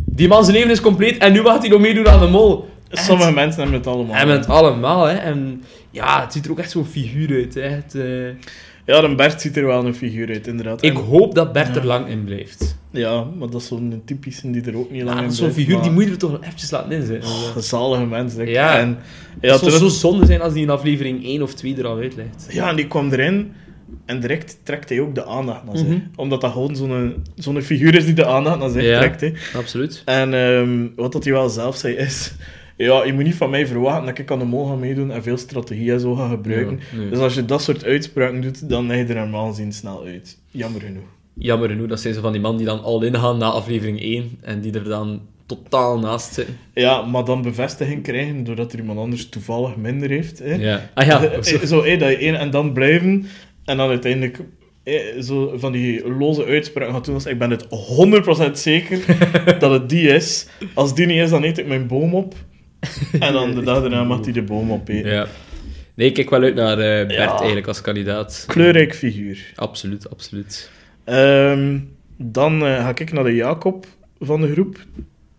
[0.05, 2.69] Die man zijn leven is compleet en nu gaat hij nog meedoen aan de mol.
[2.91, 4.15] Sommige mensen hebben het allemaal.
[4.15, 5.15] En met allemaal, hè.
[5.15, 7.61] En ja, het ziet er ook echt zo'n figuur uit, hè.
[7.61, 8.49] Het, eh,
[8.85, 10.83] Ja, de Bert ziet er wel een figuur uit, inderdaad.
[10.83, 12.77] Ik En- hoop dat Bert er lang in blijft.
[12.91, 15.45] Ja, maar dat is zo'n typische die er ook niet lang Ja, in is zo'n
[15.49, 17.29] blijft, figuur, die maar- moet je er toch wel eventjes laten inzetten.
[17.29, 18.53] Oh, zalige mens, denk ik.
[18.53, 18.77] Ja.
[18.79, 18.97] En,
[19.41, 21.97] Ja, het zou zo zonde zijn als die in aflevering 1 of 2 er al
[21.97, 22.47] uitlegt.
[22.49, 23.51] ja, en die kwam erin
[24.05, 25.87] en direct trekt hij ook de aandacht naar zich.
[25.87, 25.97] Mhm.
[26.15, 28.97] Omdat dat gewoon zo'n zo'n figuur is die de aandacht naar zich Ja.
[28.99, 29.21] trekt.
[29.21, 29.31] Hè.
[29.55, 30.01] Absoluut.
[30.05, 32.33] En ehm, wat dat hij wel zelf zei is...
[32.81, 35.23] Ja, je moet niet van mij verwachten dat ik aan de mol ga meedoen en
[35.23, 36.79] veel strategie en zo ga gebruiken.
[36.91, 37.09] Ja, nee.
[37.09, 40.37] Dus als je dat soort uitspraken doet, dan leg je er normaal gezien snel uit.
[40.51, 41.03] Jammer genoeg.
[41.33, 43.99] Jammer genoeg, dat zijn ze van die man die dan al in gaan na aflevering
[44.01, 46.57] 1 en die er dan totaal naast zitten.
[46.73, 50.39] Ja, maar dan bevestiging krijgen doordat er iemand anders toevallig minder heeft.
[50.39, 50.53] Hè.
[50.53, 50.89] Ja.
[50.93, 51.55] Ah ja, Eh, zo.
[51.55, 53.25] eh, zo, hé, dat je één en dan blijven.
[53.65, 54.39] En dan uiteindelijk
[54.83, 57.13] eh, zo van die loze uitspraken gaan doen.
[57.13, 57.67] Als, ik ben het
[58.49, 58.99] 100% zeker
[59.59, 60.47] dat het die is.
[60.73, 62.33] Als die niet is, dan eet ik mijn boom op.
[63.19, 65.11] En dan de dag daarna mag hij de boom opeten.
[65.11, 65.27] Ja.
[65.93, 67.37] Nee, ik kijk wel uit naar eh, Bert Ja.
[67.37, 68.43] eigenlijk als kandidaat.
[68.47, 69.51] Kleurrijk figuur.
[69.55, 70.71] Absoluut, absoluut.
[71.03, 71.77] Ehm,
[72.17, 73.85] dan eh, ga ik naar de Jacob
[74.19, 74.77] van de groep.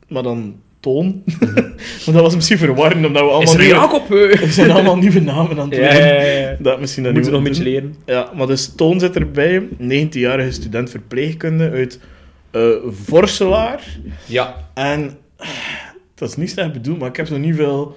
[0.08, 1.22] Maar dan Toon.
[2.04, 4.08] maar dat was misschien verwarrend, omdat we Is allemaal, er een nieuwe, Jacob?
[4.08, 6.06] we zijn allemaal nieuwe namen aan het leren.
[6.06, 6.56] ja, ja.
[6.58, 7.94] Dat misschien dat We moeten nog niet een beetje leren.
[8.06, 12.00] Ja, maar dus Toon zit erbij, 19-jarige student verpleegkunde uit
[12.50, 13.82] eh Vorselaar.
[14.26, 14.56] Ja.
[14.74, 15.16] En
[16.22, 17.96] dat is niet slecht bedoeld, maar ik heb nog niet veel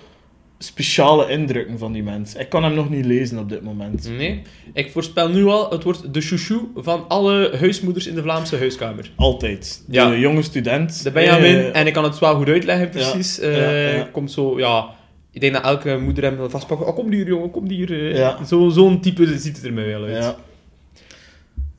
[0.57, 2.35] speciale indrukken van die mens.
[2.35, 4.09] Ik kan hem nog niet lezen op dit moment.
[4.17, 4.41] Nee.
[4.73, 9.11] Ik voorspel nu al, het wordt de chouchou van alle huismoeders in de Vlaamse huiskamer.
[9.15, 9.83] Altijd.
[9.87, 10.15] De Ja.
[10.15, 11.03] jonge student.
[11.03, 13.35] De Benjamin, eh, en ik kan het wel goed uitleggen, precies.
[13.35, 14.07] Ja, Eh, ja.
[14.11, 14.89] Komt zo, ja...
[15.31, 16.87] Ik denk dat elke moeder hem wil vastpakken.
[16.87, 18.15] Oh, kom hier, jongen, kom hier.
[18.15, 18.43] eh.
[18.43, 20.15] Zo- Zo'n type ziet het er mij wel uit.
[20.23, 20.35] ja.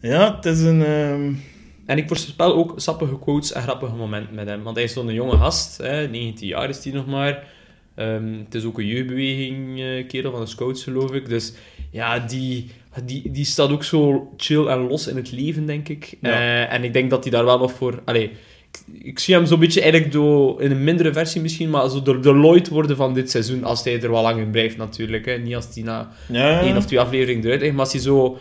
[0.01, 0.85] ja, het is een...
[0.85, 1.33] ehm,
[1.87, 4.63] En ik voorspel ook sappige quotes en grappige momenten met hem.
[4.63, 7.45] Want hij is zo'n jonge gast, hè, 19 jaar is hij nog maar.
[7.95, 11.29] Ehm, het is ook een jeugdbeweging, eh, kerel van de scouts, geloof ik.
[11.29, 11.53] Dus
[11.91, 12.71] ja, die,
[13.05, 16.15] die, die staat ook zo chill en los in het leven, denk ik.
[16.21, 16.31] Ja.
[16.31, 18.03] Eh, en ik denk dat hij daar wel nog voor...
[18.05, 18.31] Allee,
[18.73, 22.03] ik, ik zie hem zo'n beetje eigenlijk door, in een mindere versie misschien, maar zo
[22.03, 25.25] de, de Lloyd worden van dit seizoen, als hij er wel lang in blijft natuurlijk.
[25.25, 25.39] Hè.
[25.39, 28.39] Niet als hij na ja, één of twee afleveringen eruit ligt, maar als hij zo...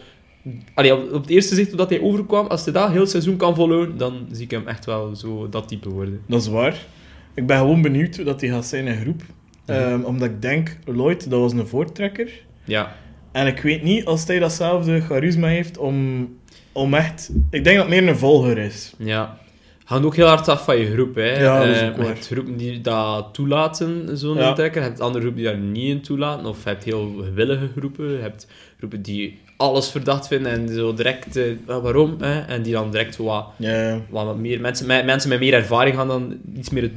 [0.74, 3.38] Allee, op, op het eerste zicht dat hij overkwam, als hij dat heel het seizoen
[3.38, 6.22] kan volhouden, dan zie ik hem echt wel zo dat type worden.
[6.28, 6.86] dat is waar.
[7.34, 9.22] Ik ben gewoon benieuwd hoe dat hij gaat zijn in groep.
[9.66, 9.78] Mhm.
[9.78, 12.32] Ehm, omdat ik denk, Lloyd, dat was een voortrekker.
[12.64, 12.96] Ja.
[13.32, 16.30] En ik weet niet als hij datzelfde charisma heeft om,
[16.72, 17.30] om echt...
[17.50, 18.94] Ik denk dat het meer een volger is.
[18.98, 19.38] Ja.
[19.84, 21.42] Hangt ook heel hard af van je groep, hè.
[21.44, 22.06] Ja, dat is Eh, je waar.
[22.06, 24.54] hebt groepen die dat toelaten, zo'n Ja.
[24.54, 24.82] trekker.
[24.82, 26.46] Je hebt andere groepen die daar niet in toelaten.
[26.46, 28.12] Of je hebt heel gewillige groepen.
[28.12, 31.36] Je hebt groepen die alles verdacht vinden en zo direct...
[31.36, 32.16] eh, waarom?
[32.20, 32.40] Hè?
[32.40, 34.62] En die dan direct wat, Ja, wat meer...
[34.62, 36.94] Mensen met, mensen met meer ervaring gaan dan iets meer het,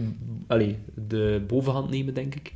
[1.08, 2.52] de bovenhand nemen, denk ik.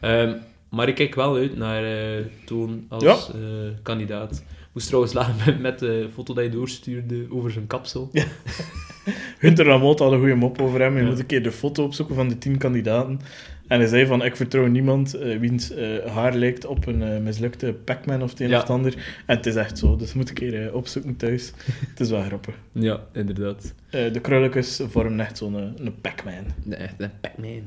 [0.00, 0.32] Ehm,
[0.68, 3.14] maar ik kijk wel uit naar eh, Toon als Ja.
[3.34, 3.40] eh,
[3.82, 4.42] kandidaat.
[4.72, 8.10] Moest trouwens lachen met, met de foto dat je doorstuurde over zijn kapsel.
[9.38, 10.96] Hunter Lamotte had een goede mop over hem.
[10.96, 11.08] Je Ja.
[11.08, 13.20] moet een keer de foto opzoeken van de tien kandidaten.
[13.72, 17.18] En hij zei van, ik vertrouw niemand eh, wiens eh, haar lijkt op een eh,
[17.18, 18.54] mislukte Pac-Man of het een Ja.
[18.54, 18.94] of het ander.
[19.26, 21.52] En het is echt zo, dus moet ik een keer opzoeken thuis.
[21.90, 22.54] het is wel grappig.
[22.72, 23.74] Ja, inderdaad.
[23.90, 26.44] De krulletjes vormen echt zo'n een Pac-Man.
[26.62, 27.62] Nee, echt een Pac-Man.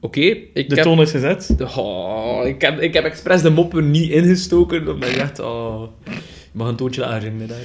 [0.00, 0.84] Oké, ik De heb...
[0.84, 1.54] toon is gezet.
[1.76, 5.82] Oh, ik, heb, ik heb expres de mop er niet ingestoken, omdat ik dacht, oh...
[6.04, 6.10] Je
[6.52, 7.58] mag een toontje laten daar.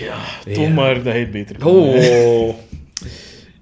[0.00, 1.66] Ja, toon maar dat hij het beter.
[1.66, 2.54] Oh.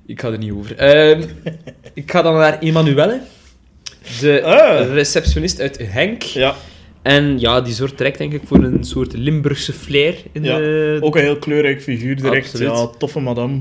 [0.06, 0.76] ik ga er niet over.
[0.76, 1.22] Ehm,
[1.94, 3.20] ik ga dan naar Emanuelle.
[4.20, 4.92] De Ah.
[4.92, 6.22] receptionist uit Henk.
[6.22, 6.54] Ja,
[7.02, 10.14] En ja, die zorgt direct denk ik voor een soort Limburgse flair.
[10.32, 10.98] In Ja, de...
[11.00, 12.46] ook een heel kleurrijk figuur direct.
[12.46, 12.68] Absoluut.
[12.72, 13.60] Ja, toffe madame.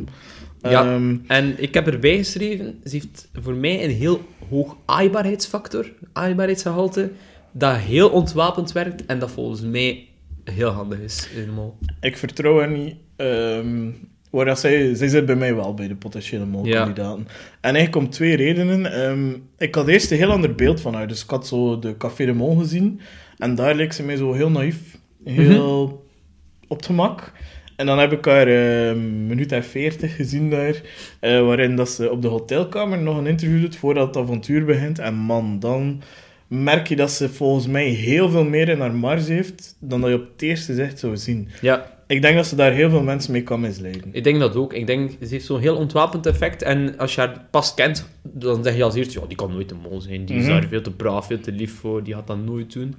[0.61, 0.93] Ja.
[0.93, 7.11] Ehm, En ik heb erbij geschreven, ze heeft voor mij een heel hoog aaibaarheidsfactor, aaibaarheidsgehalte,
[7.51, 10.07] dat heel ontwapend werkt en dat volgens mij
[10.43, 11.27] heel handig is.
[11.33, 11.77] Helemaal.
[12.01, 12.95] ik vertrouw haar niet.
[13.15, 13.87] Ehm
[14.35, 17.27] waar dat zij, zij zit bij mij wel bij de potentiële molkandidaten.
[17.61, 18.91] En eigenlijk om twee redenen.
[18.93, 21.07] Ehm, ik had eerst een heel ander beeld van haar.
[21.07, 22.99] Dus ik had zo de Café de Mol gezien.
[23.37, 24.77] En daar leek ze mij zo heel naïef.
[25.23, 26.05] Heel
[26.67, 27.31] op het gemak.
[27.75, 30.81] En dan heb ik haar een minuut en veertig gezien daar.
[31.19, 34.99] eh, waarin dat ze op de hotelkamer nog een interview doet voordat het avontuur begint.
[34.99, 36.01] En man, dan
[36.47, 40.09] merk je dat ze volgens mij heel veel meer in haar marge heeft dan dat
[40.09, 41.49] je op het eerste zicht zou zien.
[41.61, 44.03] Ja, Ik denk dat ze daar heel veel mensen mee kan misleiden.
[44.11, 44.73] ik denk dat ook.
[44.73, 48.63] Ik denk, ze heeft zo'n heel ontwapend effect en als je haar pas kent, dan
[48.63, 50.25] zeg je als eerste, ja, die kan nooit een mol zijn.
[50.25, 50.51] Die is Mhm.
[50.51, 52.95] daar veel te braaf, veel te lief voor, die gaat dat nooit doen.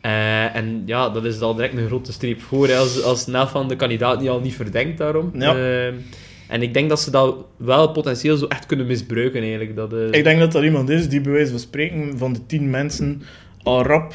[0.00, 3.52] Eh, en ja, dat is al direct een grote streep voor, hè, als, als helft
[3.52, 5.30] van de kandidaat die al niet verdenkt daarom.
[5.38, 5.54] Ja.
[5.56, 5.86] Eh,
[6.48, 9.76] en ik denk dat ze dat wel potentieel zo echt kunnen misbruiken, eigenlijk.
[9.76, 12.46] Dat, eh, Ik denk dat er iemand is die bij wijze van spreken van de
[12.46, 13.22] tien mensen
[13.62, 14.14] al rap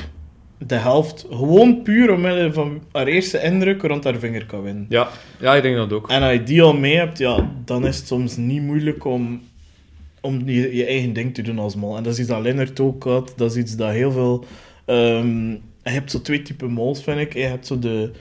[0.57, 4.85] de helft, gewoon puur omwille van haar eerste indruk, rond haar vinger kan winnen.
[4.89, 5.09] ja.
[5.39, 6.09] ja, ik denk dat ook.
[6.09, 9.41] En als je die al mee hebt, ja, dan is het soms niet moeilijk om,
[10.21, 11.97] om je, je eigen ding te doen als mol.
[11.97, 13.33] En dat is iets dat Lennart ook had.
[13.35, 14.45] Dat is iets dat heel veel...
[14.85, 17.33] ehm, je hebt zo twee typen mols, vind ik.
[17.33, 18.11] Je hebt zo de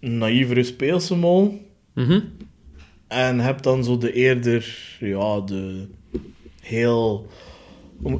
[0.00, 1.60] naïvere speelse mol.
[1.92, 2.20] Mhm.
[3.08, 5.86] En heb dan zo de eerder, ja, de
[6.60, 7.26] heel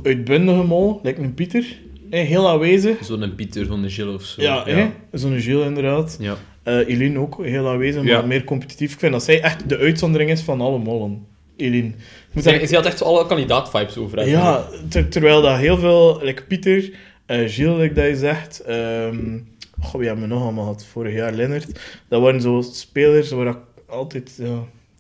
[0.03, 1.79] uitbundige mol, lijkt een Pieter.
[2.11, 3.05] Heel aanwezig.
[3.05, 4.43] Zo'n Pieter, zo'n Gilles of zo.
[4.43, 6.17] Ja, hè, zo'n Gilles inderdaad.
[6.21, 6.35] Ja.
[6.63, 8.23] Eh Eline ook heel aanwezig, maar Ja.
[8.23, 8.93] meer competitief.
[8.93, 11.27] Ik vind dat zij echt de uitzondering is van alle mollen.
[11.57, 11.91] Eline.
[12.33, 14.29] Moet Zij, daar- zij had echt alle kandidaat-vibes over.
[14.29, 16.91] ja, ter- terwijl dat heel veel, like Pieter,
[17.27, 19.39] eh Gilles, like dat je zegt, ehm
[19.81, 20.85] goh, hebben we nog allemaal gehad?
[20.87, 21.67] Vorig jaar Lennart.
[22.09, 24.47] Dat waren zo spelers waar ik altijd, ja,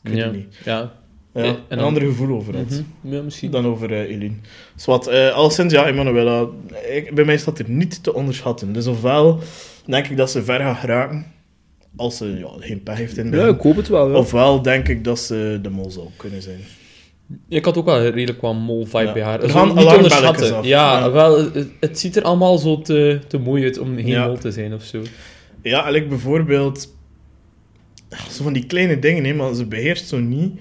[0.02, 0.30] ik weet ja.
[0.30, 0.56] niet.
[0.64, 0.92] Ja.
[1.36, 2.70] Ja, Eh, een en dan- ander gevoel over had.
[3.00, 3.14] Mhm.
[3.14, 3.50] ja, misschien.
[3.50, 4.34] Dan over eh Eline.
[4.76, 6.46] Zwat, eh alleszins, ja, Emanuela,
[6.94, 8.72] ik, bij mij staat er niet te onderschatten.
[8.72, 9.38] Dus ofwel
[9.86, 11.26] denk ik dat ze ver gaat geraken,
[11.96, 14.10] als ze ja, geen pech heeft in de Ja, ik hoop het wel.
[14.10, 14.16] Ja.
[14.16, 16.58] Ofwel denk ik dat ze de mol zou kunnen zijn.
[17.48, 19.12] Ik had ook wel een redelijk qua mol-vibe Ja.
[19.12, 19.42] bij haar.
[19.42, 20.56] Er gaan niet onderschatten.
[20.56, 20.64] af.
[20.64, 21.10] Ja, Ja.
[21.10, 24.26] wel, het, het ziet er allemaal zo te, te mooi uit om geen Ja.
[24.26, 25.02] mol te zijn of zo.
[25.62, 26.94] Ja, eigenlijk bijvoorbeeld...
[28.30, 30.52] Zo van die kleine dingen, hè, maar ze beheerst zo niet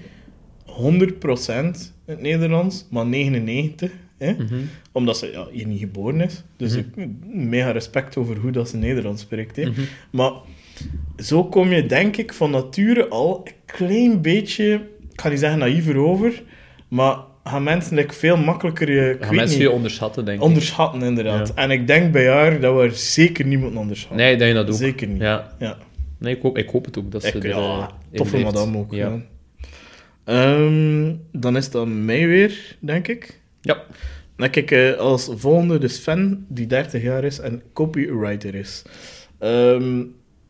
[0.76, 3.90] 100% het Nederlands, maar 99%.
[4.18, 4.32] Hè?
[4.32, 4.54] Mhm.
[4.92, 6.42] Omdat ze ja, hier niet geboren is.
[6.56, 6.78] Dus Mhm.
[7.00, 9.56] ik mega respect over hoe dat ze Nederlands spreekt.
[9.56, 9.64] Hè?
[9.64, 9.80] Mhm.
[10.10, 10.32] Maar
[11.16, 14.72] zo kom je denk ik van nature al een klein beetje,
[15.12, 16.42] ik ga niet zeggen naïver over,
[16.88, 20.44] maar gaan mensen like, veel makkelijker je, Gaan mensen niet, je onderschatten, denk ik.
[20.44, 21.48] onderschatten inderdaad.
[21.48, 21.54] Ja.
[21.62, 24.16] En ik denk bij haar dat we er zeker niemand onderschatten.
[24.18, 24.74] Nee, ik denk dat ook.
[24.76, 25.20] Zeker niet.
[25.20, 25.54] Ja.
[25.58, 25.76] Ja.
[26.18, 28.92] Nee, ik hoop, ik hoop het ook dat ze Ik, ja, eh, toffe madame ook.
[28.94, 29.20] Ja.
[30.30, 33.40] Ehm, dan is aan mij weer, denk ik.
[33.60, 33.82] Ja.
[34.36, 38.82] Dan kijk ik eh, als volgende de Sven, die 30 jaar is en copywriter is.
[39.38, 40.00] Ehm,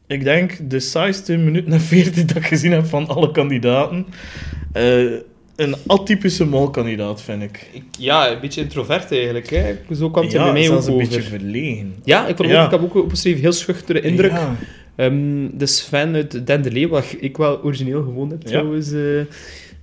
[0.07, 4.07] ik denk de saaiste minuut en 40 dat ik gezien heb van alle kandidaten.
[4.73, 5.03] Eh,
[5.57, 7.69] een atypische molkandidaat, vind ik.
[7.73, 9.51] Ik- ja, een beetje introvert eigenlijk.
[9.51, 9.75] Hè.
[9.95, 11.07] Zo kwam het er ja, bij mij ook zelfs een over.
[11.09, 11.95] beetje verlegen.
[12.05, 14.31] Ja, ik, vond ook, ik heb ook opgeschreven heel schuchtere indruk.
[14.31, 14.57] Ja.
[14.97, 18.93] Ehm, de Sven uit Denderlee, wat ik wel origineel gewoond heb trouwens.
[18.93, 19.21] eh.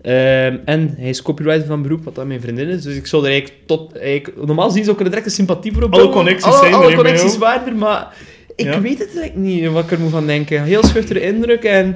[0.03, 2.81] Ehm, en hij is copywriter van beroep, wat dat mijn vriendin is.
[2.81, 3.97] Dus ik zou er eigenlijk tot...
[3.97, 6.15] Eigenlijk, normaal gezien zou ik er direct een sympathie voor Alle opbouwen.
[6.15, 8.15] connecties alle, zijn er, Alle bij connecties waren er, maar
[8.55, 8.81] ik Ja.
[8.81, 10.63] weet het eigenlijk niet wat ik er moet van denken.
[10.63, 11.95] Heel schuchtere indruk en...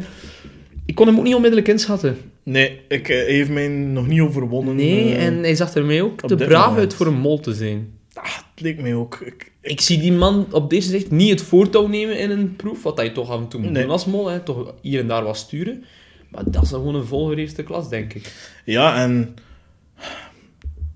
[0.85, 2.17] Ik kon hem ook niet onmiddellijk inschatten.
[2.43, 4.75] Nee, ik, eh, hij heeft mij nog niet overwonnen.
[4.75, 5.25] Nee, eh.
[5.25, 6.79] en hij zag er mij ook te braaf moment.
[6.79, 7.87] uit voor een mol te zijn.
[8.13, 9.19] Ah, het leek mij ook.
[9.25, 12.83] Ik, Ik zie die man op deze zicht niet het voortouw nemen in een proef,
[12.83, 13.81] wat hij toch af en toe moet Nee.
[13.81, 14.39] doen als mol, hè.
[14.39, 15.83] toch hier en daar wat sturen.
[16.29, 18.33] Maar dat is dan gewoon een volger eerste klas, denk ik.
[18.65, 19.35] Ja, en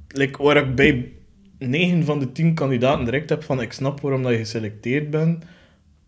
[0.08, 1.12] like, waar ik bij
[1.60, 5.44] 9 van de 10 kandidaten direct heb van ik snap waarom dat je geselecteerd bent,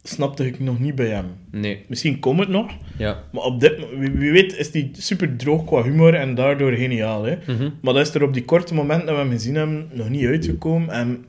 [0.03, 1.25] snapte ik nog niet bij hem.
[1.51, 3.23] Nee, Misschien komt het nog, ja.
[3.31, 7.23] maar op dit, wie, weet is die super droog qua humor en daardoor geniaal.
[7.23, 7.35] Hè?
[7.47, 7.69] Mhm.
[7.81, 10.25] Maar dat is er op die korte momenten dat we hem gezien hebben nog niet
[10.25, 10.89] uitgekomen.
[10.89, 11.25] En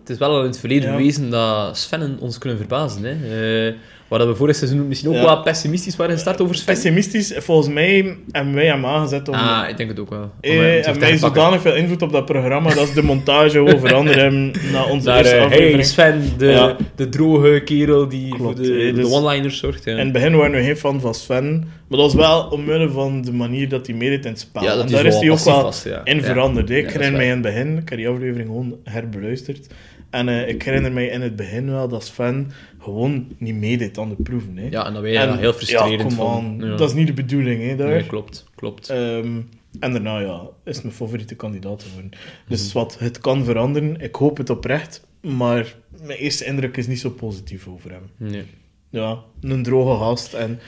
[0.00, 0.96] Het is wel al in het verleden Ja.
[0.96, 3.02] bewezen dat Svennen ons kunnen verbazen.
[3.04, 3.68] Hè.
[3.68, 3.74] Eh,
[4.08, 5.22] waar dat we vorig seizoen misschien ook Ja.
[5.24, 6.74] wel pessimistisch waren gestart over Sven.
[6.74, 9.34] pessimistisch, volgens mij hebben wij hem aangezet om...
[9.34, 10.20] Ah, ik denk het ook wel.
[10.22, 13.02] Om Eh, hem terug en wij zodanig veel invloed op dat programma dat ze de
[13.02, 15.74] montage gewoon veranderen naar onze Naar, eerste eh, aflevering.
[15.74, 16.76] hey, Sven, de, Ja.
[16.94, 19.84] de droge kerel die Klopt, voor de, hè, de dus- one-liners zorgt.
[19.84, 19.92] Ja.
[19.92, 23.22] In het begin waren we geen fan van Sven, maar dat was wel omwille van
[23.22, 24.62] de manier dat hij meedeed in het spel.
[24.62, 26.00] ja, dat en is daar is hij ook wel vast, ja.
[26.04, 26.70] in veranderd.
[26.70, 29.66] Ik is herinner mij in het begin, ik heb die aflevering gewoon herbeluisterd,
[30.10, 34.08] en eh, ik herinner mij in het begin wel dat Sven gewoon niet meedeed aan
[34.08, 34.56] de proeven.
[34.56, 34.66] Hè.
[34.70, 36.56] Ja, en dat ben je En- heel frustrerend ja, on.
[36.60, 36.76] Ja.
[36.76, 37.88] Dat is niet de bedoeling, hè, daar.
[37.88, 38.88] Nee, klopt, klopt.
[38.88, 39.40] Ehm,
[39.80, 42.10] en daarna, ja, is mijn favoriete kandidaat geworden.
[42.48, 44.00] Dus wat, het kan veranderen.
[44.00, 45.06] Ik hoop het oprecht.
[45.20, 48.10] Maar mijn eerste indruk is niet zo positief over hem.
[48.16, 48.44] Nee.
[48.90, 50.34] Ja, een droge gast.
[50.34, 50.58] En ik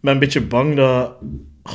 [0.00, 1.12] ben een beetje bang dat...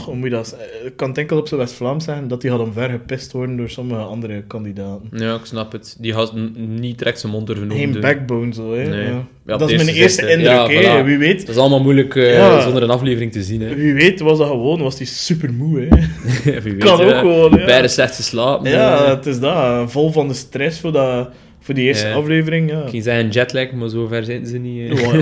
[0.06, 0.58] Hoe moet je dat?
[0.86, 3.70] Ik kan het enkel op zijn West-Vlaams zeggen, dat hij gaat omver gepist worden door
[3.70, 5.10] sommige andere kandidaten.
[5.12, 5.96] Ja, ik snap het.
[6.00, 8.84] Die had niet direct zijn mond durven Geen backbone zo, hè.
[8.88, 9.06] Nee.
[9.08, 9.26] Ja.
[9.46, 11.06] Ja, dat is mijn eerste indruk, Ja, voilà.
[11.06, 11.40] Wie weet...
[11.40, 12.62] Dat is allemaal moeilijk eh, Ja.
[12.62, 13.62] zonder een aflevering te zien.
[13.62, 13.76] Hè.
[13.76, 15.88] Wie weet was dat gewoon, was hij super moe, hè.
[16.62, 17.20] Weet, Kan ook ja.
[17.20, 17.66] gewoon, ja.
[17.66, 18.70] Beide slecht geslapen.
[18.70, 19.10] Ja, eh.
[19.10, 19.92] het is dat.
[19.92, 21.30] Vol van de stress voor, dat,
[21.60, 22.14] voor die eerste Ja.
[22.14, 22.70] aflevering.
[22.72, 22.82] Ja.
[22.84, 24.92] Ik ging zeggen jetlag, maar zo ver zijn ze niet.
[24.92, 25.02] eh.
[25.02, 25.14] Ja,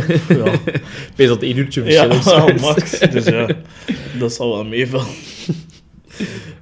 [0.45, 0.51] ja.
[0.73, 2.61] Ik weet dat één uurtje ja, verschil is.
[2.67, 2.99] max.
[2.99, 3.47] Dus ja,
[4.21, 5.07] dat zal wel meevallen.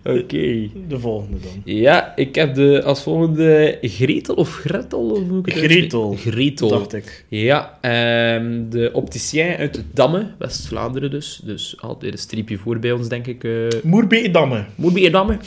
[0.04, 0.70] Oké.
[0.88, 1.62] De volgende dan.
[1.76, 5.10] Ja, ik heb de, als volgende Gretel of Gretel?
[5.10, 6.16] Of hoe ik Gretel?
[6.20, 6.70] Gretel.
[6.70, 7.26] Dacht ik.
[7.28, 11.42] Ja, ehm, de opticien uit Damme, West-Vlaanderen dus.
[11.44, 13.44] Dus altijd een streepje voor bij ons, denk ik.
[13.44, 14.66] eh Moerbeedamme.
[14.76, 15.38] Moet bij Damme.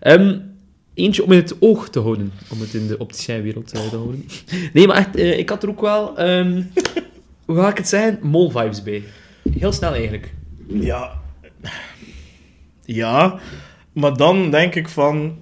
[0.00, 0.38] Ehm,
[0.94, 2.32] eentje om in het oog te houden.
[2.50, 4.24] Om het in de opticienwereld eh, te houden.
[4.72, 6.18] Nee, maar echt, eh, ik had er ook wel...
[6.18, 6.62] ehm,
[7.44, 8.18] hoe ga ik het zeggen?
[8.22, 9.02] Mol-vibes bij.
[9.58, 10.32] Heel snel eigenlijk.
[10.66, 11.20] Ja.
[12.84, 13.38] Ja,
[13.92, 15.36] maar dan denk ik van...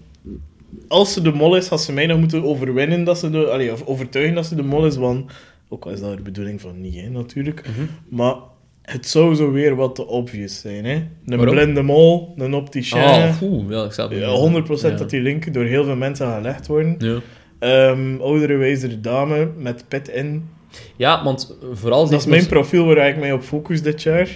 [0.89, 3.47] Als ze de mol is, had ze mij nog moeten overwinnen dat ze de...
[3.51, 5.33] Allee, of overtuigen dat ze de mol is, want...
[5.69, 7.65] Ook al is dat de bedoeling van niet, hè, natuurlijk.
[8.09, 8.35] Maar
[8.83, 10.95] het zou zo weer wat te obvious zijn, hè.
[10.95, 11.55] Een Waarom?
[11.55, 12.99] blinde mol, een opticien...
[13.03, 14.19] Oh, oeh, ja, ik snap het.
[14.19, 14.91] Ja, 100% Ja.
[14.91, 16.95] dat die linken door heel veel mensen gelegd worden.
[16.99, 17.19] Ja.
[17.59, 20.49] Ehm, oudere, wijzere dame met pet in.
[20.97, 22.09] Ja, want vooral...
[22.09, 24.29] Dat is mijn profiel waar ik mij op focus dit jaar.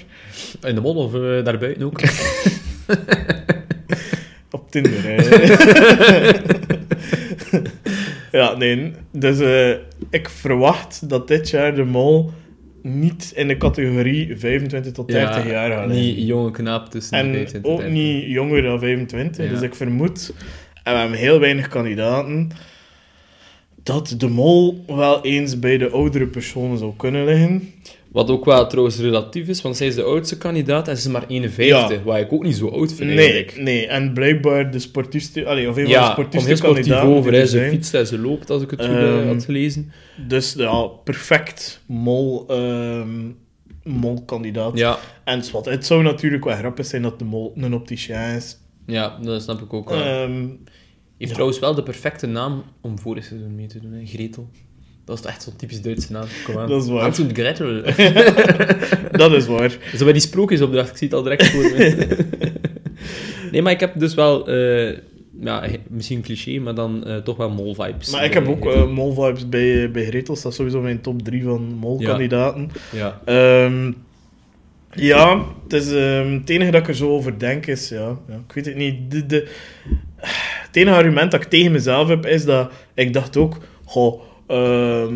[0.62, 2.00] In de mol of eh, daarbuiten ook.
[4.50, 4.92] Op Tinder,
[8.32, 8.92] ja, nee.
[9.10, 9.70] Dus eh,
[10.10, 12.32] ik verwacht dat dit jaar de mol
[12.82, 17.32] niet in de categorie 25 tot 30 jaar gaat Niet jonge knaap tussen de En
[17.32, 17.94] 25 en ook 30.
[17.94, 19.44] niet jonger dan 25.
[19.44, 19.50] Ja.
[19.50, 20.32] Dus ik vermoed,
[20.82, 22.50] en we hebben heel weinig kandidaten,
[23.84, 27.72] dat de mol wel eens bij de oudere personen zou kunnen liggen.
[28.12, 31.12] Wat ook wel trouwens relatief is, want zij is de oudste kandidaat en ze is
[31.12, 33.56] maar 51, waar ik ook niet zo oud vind Nee, eigenlijk.
[33.62, 33.86] nee.
[33.86, 35.46] En blijkbaar de sportiefste...
[35.46, 37.32] Allee, of een Ja, van de sportiefste sportief kandidaten over.
[37.32, 37.38] Hè.
[37.40, 39.92] er Ze fietst en ze loopt, als ik het goed Ehm, had gelezen.
[40.28, 43.08] Dus ja, perfect mol, ehm
[43.82, 44.78] molkandidaat.
[44.78, 48.58] Ja, En wat, het zou natuurlijk wel grappig zijn dat de mol een opticien is.
[48.86, 50.00] ja, dat snap ik ook wel.
[50.02, 50.46] Ehm,
[51.24, 51.34] heeft ja.
[51.34, 54.06] trouwens wel de perfecte naam om vorig seizoen mee te doen, hè.
[54.06, 54.48] Gretel.
[55.04, 56.26] Dat is echt zo'n typisch Duitse naam.
[56.44, 56.68] Kom aan.
[56.68, 57.02] Dat is waar.
[57.02, 57.82] Hans und Gretel.
[59.22, 59.78] dat is waar.
[59.96, 62.06] Zo bij die sprookjesopdracht, ik zie het al direct voor me.
[63.52, 64.48] nee, maar ik heb dus wel...
[64.48, 64.98] eh,
[65.40, 68.10] ja, misschien cliché, maar dan eh, toch wel mol-vibes.
[68.10, 68.82] Maar ik heb ook Gretel.
[68.82, 70.34] eh, mol-vibes bij, bij Gretel.
[70.34, 72.70] Dat is sowieso mijn top 3 van molkandidaten.
[72.92, 73.20] Ja.
[73.24, 73.92] Ehm,
[74.90, 78.34] ja, het, is, ehm, het enige dat ik er zo over denk is, ja, ja
[78.48, 79.10] ik weet het niet.
[79.10, 79.48] De, de,
[80.66, 85.14] het enige argument dat ik tegen mezelf heb is dat ik dacht ook, goh, ehm,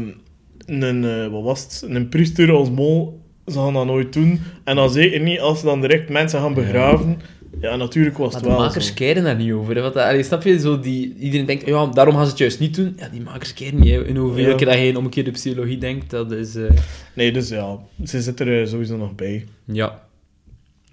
[0.66, 4.40] een, eh, wat was het, een priester als mol, ze gaan dat nooit doen.
[4.64, 7.20] En dan zeker niet als ze dan direct mensen gaan begraven.
[7.60, 8.92] Ja, natuurlijk was Maar het de wel makers zo.
[8.94, 9.74] keren daar niet over.
[9.74, 9.82] Hè?
[9.82, 12.74] Want, allee, snap je, zo die, iedereen denkt, ja, daarom gaan ze het juist niet
[12.74, 12.94] doen.
[12.98, 13.90] Ja, die makers keren niet.
[13.90, 14.04] Hè.
[14.04, 14.54] En hoeveel Ja.
[14.54, 16.54] keer dat je een omgekeerde psychologie denkt, dat is...
[16.54, 16.70] eh,
[17.14, 19.44] Nee, dus ja, ze zit er sowieso nog bij.
[19.64, 20.02] Ja.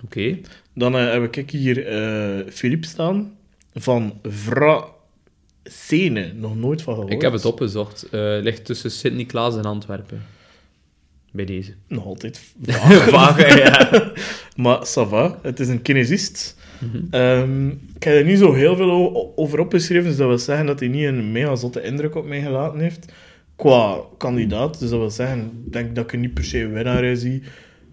[0.03, 0.37] Oké.
[0.73, 1.75] Dan eh, heb ik hier
[2.51, 3.31] Philippe staan,
[3.75, 4.85] van Vra
[5.63, 6.33] Sene.
[6.33, 7.13] Nog nooit van gehoord.
[7.13, 8.03] Ik heb het opgezocht.
[8.03, 10.21] Eh ligt tussen Sint-Niklaas en Antwerpen.
[11.31, 11.73] Bij deze.
[11.87, 13.09] Nog altijd vaag.
[13.09, 14.11] Vaag, ja.
[14.63, 16.55] maar ça va, het is een kinesist.
[17.09, 20.79] Ehm, ik heb er niet zo heel veel over opgeschreven, dus dat wil zeggen dat
[20.79, 23.11] hij niet een mega zotte indruk op mij gelaten heeft.
[23.55, 27.03] Qua kandidaat, dus dat wil zeggen, ik denk dat ik er niet per se winnaar
[27.03, 27.43] in zie.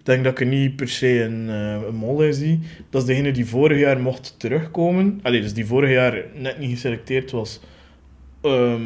[0.03, 2.59] Ik denk dat ik er niet per se een, eh, een mol in zie.
[2.89, 5.19] Dat is degene die vorig jaar mocht terugkomen.
[5.21, 7.59] Allee, dus die vorig jaar net niet geselecteerd was.
[8.41, 8.81] ehm,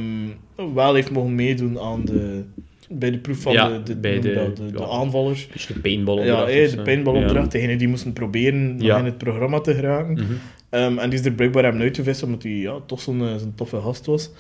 [0.74, 2.44] wel heeft mogen meedoen aan de,
[2.90, 4.86] bij de proef van Ja, de, de, bij de- dat, de, de ja.
[4.86, 5.48] aanvallers.
[5.48, 8.98] Beetje de paintball Ja, de paintballopdracht, degene die moesten proberen nog Ja.
[8.98, 10.16] in het programma te geraken.
[10.16, 10.24] Ja.
[10.24, 10.34] Mhm.
[10.70, 13.54] Ehm, en die is er blijkbaar hebben uitgevist, omdat hij ja, toch zo'n eh, zo'n
[13.56, 14.32] toffe gast was.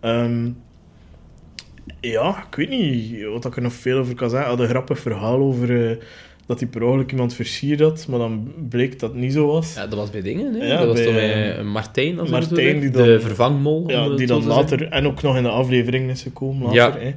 [0.00, 0.48] Ehm,
[2.00, 4.48] ja, ik weet niet wat ik er nog veel over kan zeggen.
[4.48, 5.96] Hij had een grappig verhaal over eh,
[6.46, 9.74] dat hij per ongeluk iemand versierd had, maar dan bleek dat het niet zo was.
[9.74, 10.66] Ja, dat was bij dingen, hè?
[10.66, 13.20] Ja, dat was bij, toch eh, bij Martijn, als ik het Martijn, die dan- De
[13.20, 13.84] vervangmol.
[13.90, 14.62] Ja, die dan te zeggen.
[14.70, 17.00] later, en ook nog in de aflevering is gekomen later.
[17.00, 17.06] Ja.
[17.06, 17.14] Hè.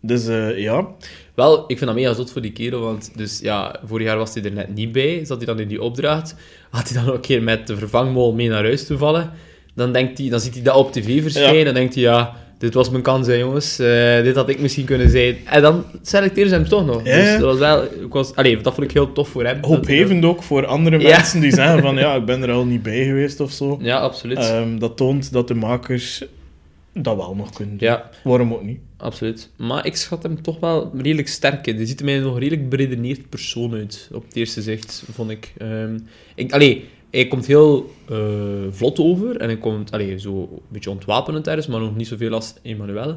[0.00, 0.86] Dus eh, ja,
[1.34, 4.34] Wel, ik vind dat mega zot voor die kerel, want dus, ja, vorig jaar was
[4.34, 6.34] hij er net niet bij, zat hij dan in die opdracht,
[6.70, 9.30] had hij dan nog een keer met de vervangmol mee naar huis toevallen,
[9.74, 11.64] dan, denkt hij, dan ziet hij dat op tv verschijnen, Ja.
[11.64, 14.84] dan denkt hij, ja, dit was mijn kans, hè, jongens, Eh, dit had ik misschien
[14.84, 15.36] kunnen zijn.
[15.44, 17.04] En dan selecteren ze hem toch nog.
[17.04, 19.58] Ja, Dus dat was wel, ik was, allee, dat vond ik heel tof voor hem.
[19.62, 21.16] hoophevend ook voor andere Ja.
[21.16, 23.78] mensen die zeggen van ja, ik ben er al niet bij geweest of zo.
[23.80, 24.38] Ja, absoluut.
[24.38, 26.24] Ehm, dat toont dat de makers
[26.94, 27.88] dat wel nog kunnen doen.
[27.88, 28.78] ja, Waarom ook niet?
[28.96, 29.50] absoluut.
[29.56, 31.76] Maar ik schat hem toch wel redelijk sterk in.
[31.76, 35.52] Die ziet er mij nog redelijk beredeneerd persoon uit, op het eerste zicht, vond ik.
[35.58, 35.98] Ehm,
[36.34, 38.16] ik allee, hij komt heel eh,
[38.70, 42.32] vlot over en hij komt allee, zo een beetje ontwapenend ergens, maar nog niet zoveel
[42.32, 43.16] als Emmanuel.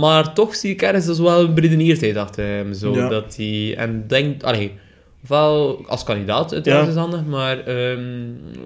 [0.00, 2.72] Maar toch zie ik ergens dus wel een beredeneerdheid achter hem.
[2.74, 3.08] Zo, Ja.
[3.08, 4.72] dat hij, en denkt, allee,
[5.28, 6.90] wel als kandidaat uiteraard Ja.
[6.90, 8.02] is handig, maar ehm,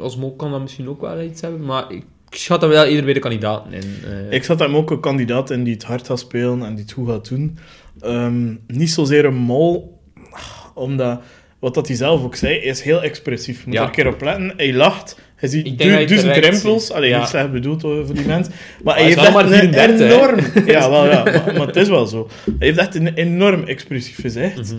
[0.01, 1.65] als mol kan dat misschien ook wel iets hebben.
[1.65, 3.83] Maar ik schat hem wel eerder bij de kandidaten in.
[4.05, 4.33] eh.
[4.33, 6.93] Ik zat hem ook een kandidaat in die het hard gaat spelen en die het
[6.93, 7.59] goed gaat doen.
[8.01, 10.01] Ehm, niet zozeer een mol,
[10.75, 11.21] omdat,
[11.61, 13.57] wat dat hij zelf ook zei, hij is heel expressief.
[13.59, 13.81] Je moet Ja.
[13.81, 14.53] er een keer op letten.
[14.57, 16.87] Hij lacht, hij ziet du dat duizend rimpels.
[16.87, 16.97] ziet.
[16.97, 17.19] Allee, Ja.
[17.19, 18.53] niet slecht bedoeld hoor, voor die mensen.
[18.83, 20.15] Maar hij heeft echt maar een 34, hè?
[20.15, 20.39] enorm...
[20.73, 21.23] Ja, wel, ja.
[21.23, 22.29] Maar, maar het is wel zo.
[22.45, 24.57] Hij heeft echt een enorm expressief gezicht.
[24.57, 24.77] Mhm.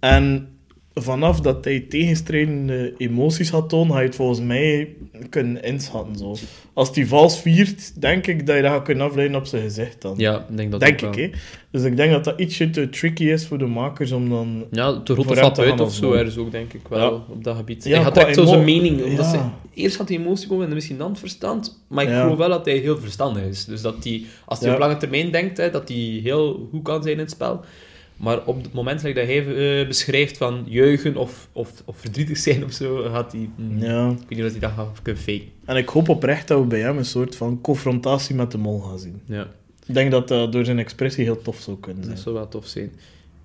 [0.00, 0.48] En
[0.94, 4.88] vanaf dat hij tegenstrijdende emoties had tonen, ga je het volgens mij
[5.30, 6.16] kunnen inschatten.
[6.18, 6.34] Zo.
[6.72, 10.02] Als hij vals viert, denk ik dat je dat gaat kunnen afleiden op zijn gezicht
[10.02, 10.14] dan.
[10.16, 11.38] Ja, ik denk dat denk ook ik, hè.
[11.70, 14.64] Dus ik denk dat dat ietsje te tricky is voor de makers om dan...
[14.70, 17.12] Ja, de rotte Voor hem flap te uit of zo ergens ook, denk ik wel,
[17.12, 17.22] Ja.
[17.34, 17.84] op dat gebied.
[17.84, 19.02] Ja, hij had echt zo zijn mening.
[19.04, 19.30] omdat Ja.
[19.30, 21.84] ze- eerst had hij emotie komen en misschien dan verstand.
[21.88, 23.64] Maar ik geloof wel dat hij heel verstandig is.
[23.64, 27.02] Dus dat hij, als hij op lange termijn denkt, hè, dat hij heel goed kan
[27.02, 27.60] zijn in het spel.
[28.16, 29.46] Maar op het moment dat hij
[29.80, 33.48] eh, beschrijft van juichen of, of, of verdrietig zijn of zo, gaat hij...
[33.56, 34.08] mm, Ja.
[34.10, 35.42] Ik weet niet of hij dat gaat kunnen faken.
[35.64, 38.80] En ik hoop oprecht dat we bij hem een soort van confrontatie met de mol
[38.80, 39.20] gaan zien.
[39.26, 39.46] Ja,
[39.86, 42.14] Ik denk dat dat door zijn expressie heel tof zou kunnen zijn.
[42.14, 42.84] dat zou wel tof zijn.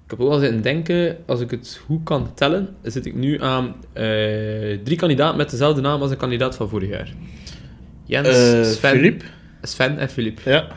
[0.06, 3.42] Ik heb ook wel zitten denken, als ik het goed kan tellen, zit ik nu
[3.42, 4.04] aan eh,
[4.84, 7.14] drie kandidaten met dezelfde naam als de kandidaat van vorig jaar.
[8.06, 9.26] Jens, Eh, Sven, Philippe?
[9.62, 10.40] Sven en Filip.
[10.46, 10.68] Ja,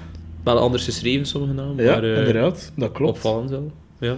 [0.44, 2.72] Wel anders geschreven, sommige namen, ja maar inderdaad.
[2.76, 3.16] Dat klopt.
[3.16, 3.72] opvallend wel.
[4.02, 4.16] Ja.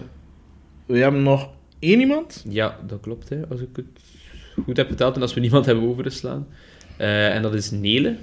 [0.87, 2.45] We hebben nog één iemand.
[2.49, 3.87] ja, dat klopt, hè, als ik het
[4.65, 6.47] goed heb geteld en als we niemand hebben overgeslaan.
[6.97, 8.17] Eh, en dat is Nele.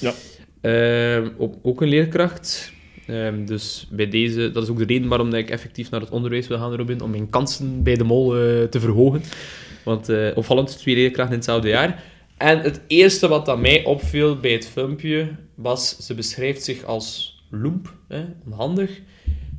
[0.00, 0.12] Ja.
[0.60, 1.28] Ehm,
[1.62, 2.72] ook, een leerkracht.
[3.06, 6.46] Ehm, dus bij deze, dat is ook de reden waarom ik effectief naar het onderwijs
[6.46, 9.22] wil gaan, Robin, om mijn kansen bij de mol eh, te verhogen.
[9.84, 12.02] Want eh opvallend, twee leerkrachten in hetzelfde jaar.
[12.36, 17.36] En het eerste wat aan mij opviel bij het filmpje was, ze beschrijft zich als
[17.50, 19.00] loemp, hè, onhandig.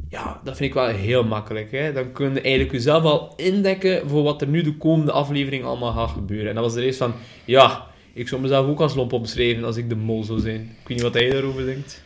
[0.10, 1.72] Ja, dat vind ik wel heel makkelijk.
[1.72, 1.94] Hè.
[1.94, 5.92] Dan kun je eigenlijk jezelf al indekken voor wat er nu de komende aflevering allemaal
[5.92, 6.50] gaat gebeuren.
[6.50, 7.14] En dat was de rest van,
[7.46, 10.62] ja, ik zou mezelf ook als lomp omschrijven als ik de mol zou zijn.
[10.62, 12.04] Ik weet niet wat jij daarover denkt.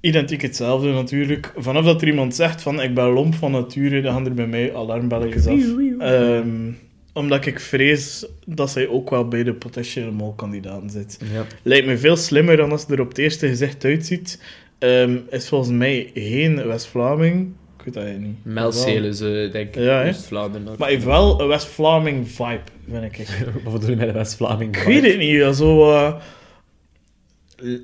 [0.00, 1.52] Identiek hetzelfde natuurlijk.
[1.56, 4.46] Vanaf dat er iemand zegt van ik ben lomp van nature, dan gaan er bij
[4.46, 5.60] mij alarmbelletjes af.
[5.98, 6.72] Ehm,
[7.12, 11.18] omdat ik vrees dat zij ook wel bij de potentiële molkandidaten zit.
[11.32, 11.46] Ja.
[11.62, 14.40] Lijkt me veel slimmer dan als het er op het eerste gezicht uitziet.
[14.78, 17.52] Ehm, is volgens mij geen West-Vlaming.
[17.78, 18.54] Ik weet dat eigenlijk niet.
[18.54, 20.08] Melcelen ze, denk ik, Ja, hè?
[20.08, 20.74] Oost-Vlaanderen.
[20.78, 22.60] Maar heeft wel een West-Vlaming vibe,
[22.90, 23.26] vind ik.
[23.64, 24.76] Wat bedoel je met de West-Vlaming?
[24.76, 25.90] Ik weet het niet, zo...
[25.92, 26.14] eh,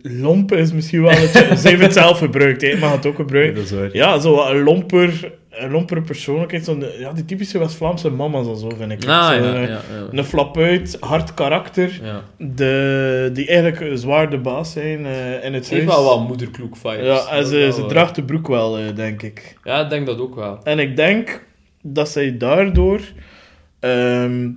[0.03, 1.11] lompen is misschien wel...
[1.11, 1.31] Het,
[1.61, 2.77] ze heeft het zelf gebruikt, hè.
[2.77, 3.55] mag het ook gebruiken.
[3.55, 3.89] dat is waar.
[3.93, 6.65] Ja, zo een lomper, een lomper persoonlijkheid.
[6.65, 9.05] Zo, ja, die typische West-Vlaamse mama's en zo, vind ik.
[9.05, 9.83] Ah, Zo, ja, eh, ja, ja.
[10.11, 12.25] Een flap uit, hard karakter, ja.
[12.39, 16.01] de, die eigenlijk zwaar de baas zijn eh, in het Ze heeft huis.
[16.01, 17.07] wel wat moederkloek vibes.
[17.07, 19.57] Ja, en ze, draagt de broek wel, eh, denk ik.
[19.65, 20.61] Ja, ik denk dat ook wel.
[20.65, 21.45] En ik denk
[21.83, 23.01] dat zij daardoor
[23.81, 24.49] ehm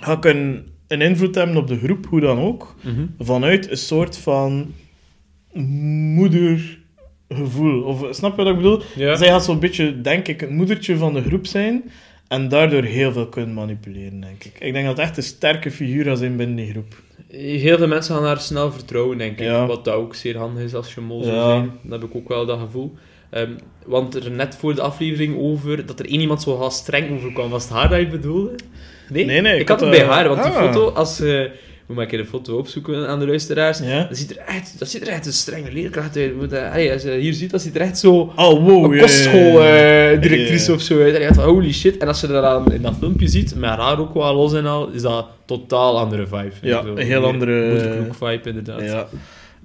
[0.00, 3.06] gaat kunnen een invloed hebben op de groep, hoe dan ook, Mhm.
[3.18, 4.72] vanuit een soort van
[6.14, 7.82] moedergevoel.
[7.82, 8.80] Of snap je wat ik bedoel?
[8.96, 9.16] Ja.
[9.16, 11.82] Zij gaat zo'n beetje, denk ik, het moedertje van de groep zijn
[12.28, 14.56] en daardoor heel veel kunnen manipuleren, denk ik.
[14.60, 17.02] Ik denk dat het echt een sterke figuur gaat zijn binnen die groep.
[17.36, 19.44] Heel veel mensen gaan haar snel vertrouwen, denk ik.
[19.46, 19.66] Ja.
[19.66, 21.44] Wat dat ook zeer handig is als je mol zou Ja.
[21.48, 21.70] zijn.
[21.82, 22.94] Dat heb ik ook wel dat gevoel.
[23.30, 23.50] Ehm,
[23.86, 27.50] want er net voor de aflevering over dat er één iemand zo streng over kwam.
[27.50, 28.54] Was het haar dat je bedoelde?
[29.08, 29.24] Nee?
[29.24, 30.64] Nee, nee, Ik, ik had had, het bij eh, haar, want die ah.
[30.64, 31.40] foto, als, eh,
[31.86, 33.78] moet maar een keer een foto opzoeken aan de luisteraars.
[33.78, 34.06] Ja?
[34.08, 36.36] Dat ziet er echt, dat ziet er echt een strenge leerkracht uit.
[36.36, 38.12] Moet, eh, allee, als je hier ziet, dat ziet er echt zo...
[38.36, 38.84] Oh, wow.
[38.84, 40.76] een ja, ja, kostschooldirectrice Ja.
[40.76, 41.14] of zo uit.
[41.14, 41.96] En je gaat van, holy shit.
[41.96, 44.66] En als je dat dan in dat filmpje ziet, met haar ook wel los en
[44.66, 46.50] al, is dat totaal andere vibe.
[46.62, 48.82] Ja, Zo, een heel andere- moederkroeg vibe, inderdaad.
[48.82, 49.08] Ja.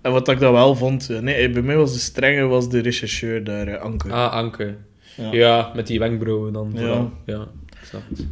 [0.02, 1.10] En wat ik dan wel vond...
[1.10, 4.10] eh, Nee, bij mij was de strenge was de rechercheur daar, eh, Anke.
[4.12, 4.76] Ah, Anke.
[5.16, 5.32] Ja.
[5.32, 5.72] Ja.
[5.76, 6.80] met die wenkbrauwen dan Ja.
[6.80, 7.12] vooral.
[7.26, 7.42] Ja,
[7.82, 8.26] ik snap het.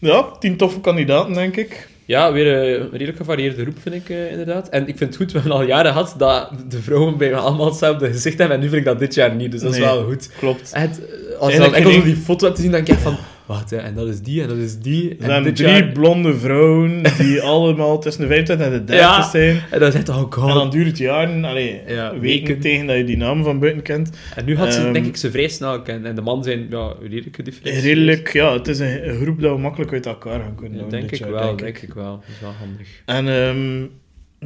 [0.00, 1.88] Ja, tien toffe kandidaten, denk ik.
[2.04, 4.68] Ja, weer een redelijk gevarieerde groep, vind ik eh, inderdaad.
[4.68, 7.66] En ik vind het goed, we hebben al jaren gehad dat de vrouwen bij allemaal
[7.66, 8.56] hetzelfde gezicht hebben.
[8.56, 10.30] En nu vind ik dat dit jaar niet, dus dat is wel goed.
[10.38, 10.70] Klopt.
[10.74, 13.16] Het, eh, als je dan enkel die foto hebt te zien, dan denk je van...
[13.48, 15.10] Wat, hè, en dat is die, en dat is die.
[15.10, 15.92] Er En zijn drie jaar...
[15.92, 19.28] blonde vrouwen die allemaal tussen de 25 en de 30 Ja.
[19.30, 19.60] zijn.
[19.70, 20.48] En dan oh god.
[20.48, 22.60] En dan duurt het jaren, allee, Ja, weken, weken.
[22.60, 24.10] tegen dat je die naam van buiten kent.
[24.34, 25.84] En nu had ze, Ehm, denk ik, ze vrij snel.
[25.84, 27.84] En de man zijn, ja, redelijk gedifferentieerd.
[27.84, 31.10] Redelijk, ja, het is een, groep dat we makkelijk uit elkaar gaan kunnen Ja, denk
[31.10, 31.82] ik jaar, wel, denk denk ik.
[31.82, 32.10] ik wel.
[32.16, 32.88] Dat is wel handig.
[33.04, 33.86] En ehm,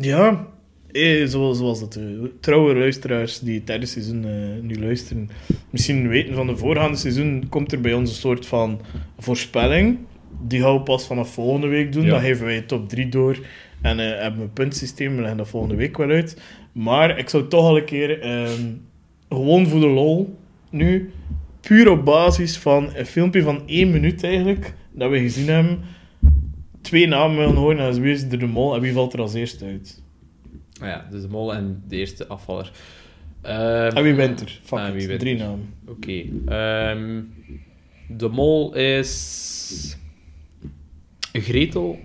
[0.05, 0.47] ja,
[0.93, 2.05] eh, zoals, zoals het, eh,
[2.41, 5.31] trouwe luisteraars die het derde seizoen eh, nu luisteren,
[5.71, 8.81] misschien weten van de voorgaande seizoen, komt er bij ons een soort van
[9.19, 9.99] voorspelling.
[10.47, 12.05] Die gaan we pas vanaf volgende week doen.
[12.05, 12.11] Ja.
[12.11, 13.39] Dan geven wij top 3 door
[13.83, 15.15] en eh, hebben we een puntsysteem.
[15.15, 16.41] We leggen dat volgende week wel uit.
[16.73, 18.71] Maar ik zou toch al een keer, ehm,
[19.29, 20.39] gewoon voor de lol,
[20.71, 21.13] nu,
[21.61, 25.81] puur op basis van een filmpje van één minuut eigenlijk, dat we gezien hebben,
[26.81, 27.79] twee namen willen horen.
[27.79, 30.02] En wie is er de mol en wie valt er als eerste uit?
[30.83, 32.73] Ja, dus de mol en de eerste afvaller.
[33.43, 34.61] Ehm, En wie wint er?
[34.63, 35.75] Fuck Ah, it, wie wint Drie namen.
[35.87, 36.23] Oké.
[36.47, 37.23] ehm,
[38.09, 39.97] de mol is...
[41.33, 41.99] Gretel.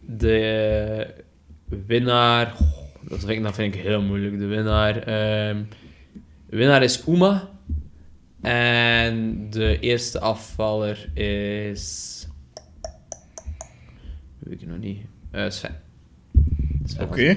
[0.00, 1.14] De
[1.86, 2.52] winnaar...
[3.08, 4.38] Dat, vind ik, dat vind ik heel moeilijk.
[4.38, 4.96] De winnaar...
[4.96, 5.62] ehm,
[6.48, 7.48] de winnaar is Uma.
[8.40, 12.12] En de eerste afvaller is...
[14.38, 14.98] Weet ik nog niet.
[15.30, 15.82] Eh, Sven.
[17.00, 17.36] Oké.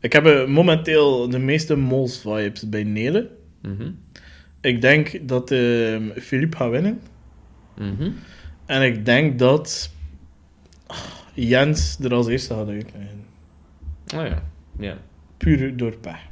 [0.00, 3.30] Ik heb eh, momenteel de meeste mols-vibes bij Nele.
[3.62, 3.90] Mhm.
[4.60, 7.00] Ik denk dat ehm Philippe gaat winnen.
[7.76, 8.10] Mhm.
[8.66, 9.94] En ik denk dat
[10.86, 10.98] ah,
[11.34, 13.24] Jens er als eerste gaat uitleggen.
[14.16, 14.42] Oh ja.
[14.78, 14.96] Ja.
[15.36, 16.29] Puur door pech.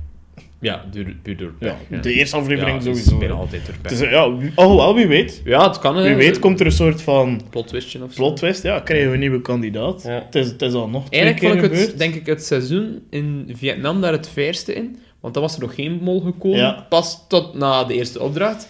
[0.60, 3.20] Ja, duur, puur door Ja, de eerste aflevering ja, sowieso.
[3.20, 3.28] Hè.
[3.28, 4.10] altijd door pech.
[4.10, 5.40] ja, wie- alhoewel, wie weet.
[5.44, 6.02] Ja, het kan.
[6.02, 8.16] Wie weet komt er een soort van plot twistje of zo.
[8.22, 8.62] plot twist.
[8.62, 10.02] Ja, krijgen we een nieuwe kandidaat.
[10.02, 10.10] Ja.
[10.10, 12.44] Het, is, het is al nog twee Eigenlijk keer vond ik het, denk ik, het
[12.44, 14.98] seizoen in Vietnam daar het fairste in.
[15.20, 16.58] Want dan was er nog geen mol gekomen.
[16.58, 16.86] Ja.
[16.88, 18.68] Pas tot na de eerste opdracht.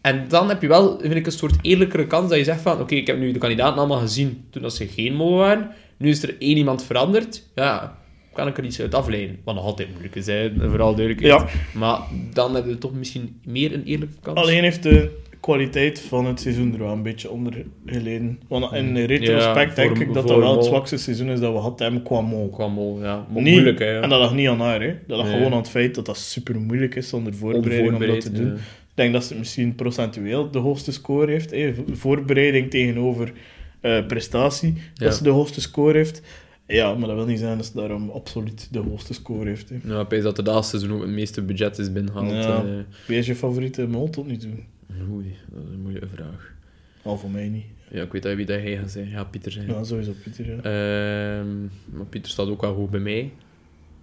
[0.00, 2.80] En dan heb je wel, vind ik, een soort eerlijkere kans dat je zegt van...
[2.80, 5.70] Oké, ik heb nu de kandidaten allemaal gezien toen dat ze geen mol waren.
[5.98, 7.42] Nu is er één iemand veranderd.
[7.54, 7.98] Ja,
[8.36, 9.38] kan ik er iets uit afleiden.
[9.44, 10.24] Wat nog altijd moeilijk is.
[10.58, 11.40] Vooral duidelijkheid.
[11.40, 11.78] Ja.
[11.78, 12.00] Maar
[12.32, 14.38] dan hebben we toch misschien meer een eerlijke kans.
[14.38, 15.10] Alleen heeft de
[15.40, 18.38] kwaliteit van het seizoen er wel een beetje onder geleden.
[18.48, 21.58] Want in retrospect Ja, denk ik dat dat wel het zwakste seizoen is dat we
[21.58, 22.48] hadden hebben qua mol.
[22.50, 23.26] Qua mol, ja.
[23.28, 24.00] Niet- Moeilijk, hè.
[24.00, 24.94] En dat lag niet aan haar, hè.
[25.06, 25.36] dat lag Nee.
[25.36, 28.52] gewoon aan het feit dat dat super moeilijk is zonder voorbereiding om dat te doen.
[28.52, 31.50] Ik denk dat ze misschien procentueel de hoogste score heeft.
[31.50, 31.74] Hè.
[31.92, 33.32] Voorbereiding tegenover
[33.80, 36.22] eh, prestatie, dat ze de hoogste score heeft.
[36.66, 39.68] Ja, maar dat wil niet zijn dat ze daarom absoluut de hoogste score heeft.
[39.68, 39.76] Hè.
[39.84, 42.30] Ja, ik dat de laatste seizoen ook het meeste budget is binnengehaald.
[42.30, 42.64] Ja.
[42.64, 42.78] eh.
[43.06, 44.50] Wie is je favoriete mol tot nu toe?
[45.12, 46.54] Oei, dat is een moeilijke vraag.
[47.02, 47.64] Al voor mij niet.
[47.90, 49.08] Ja, ik weet dat wie dat hij gaat zijn.
[49.08, 49.66] Ja, Pieter zijn.
[49.66, 50.46] Ja, sowieso Pieter.
[50.46, 50.56] Ja.
[50.56, 51.60] Ehm,
[51.96, 53.32] maar Pieter staat ook wel goed bij mij.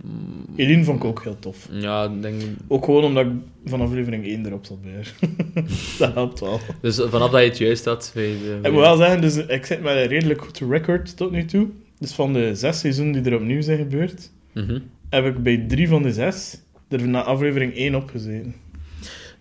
[0.04, 1.70] Mm, Eline vond ik ook heel tof.
[1.72, 2.42] Ja, denk...
[2.68, 3.32] Ook gewoon omdat ik
[3.66, 5.04] van aflevering 1 erop zat bij
[6.00, 6.60] dat helpt wel.
[6.82, 8.12] Dus vanaf dat je het juist had...
[8.14, 11.46] weet Ik moet wel zeggen, dus ik zit met een redelijk goed record tot nu
[11.46, 11.68] toe.
[12.04, 14.80] Dus van de zes seizoenen die er opnieuw zijn gebeurd, Mhm.
[15.10, 16.58] heb ik bij drie van de zes
[16.90, 18.56] er na aflevering 1 opgezeten.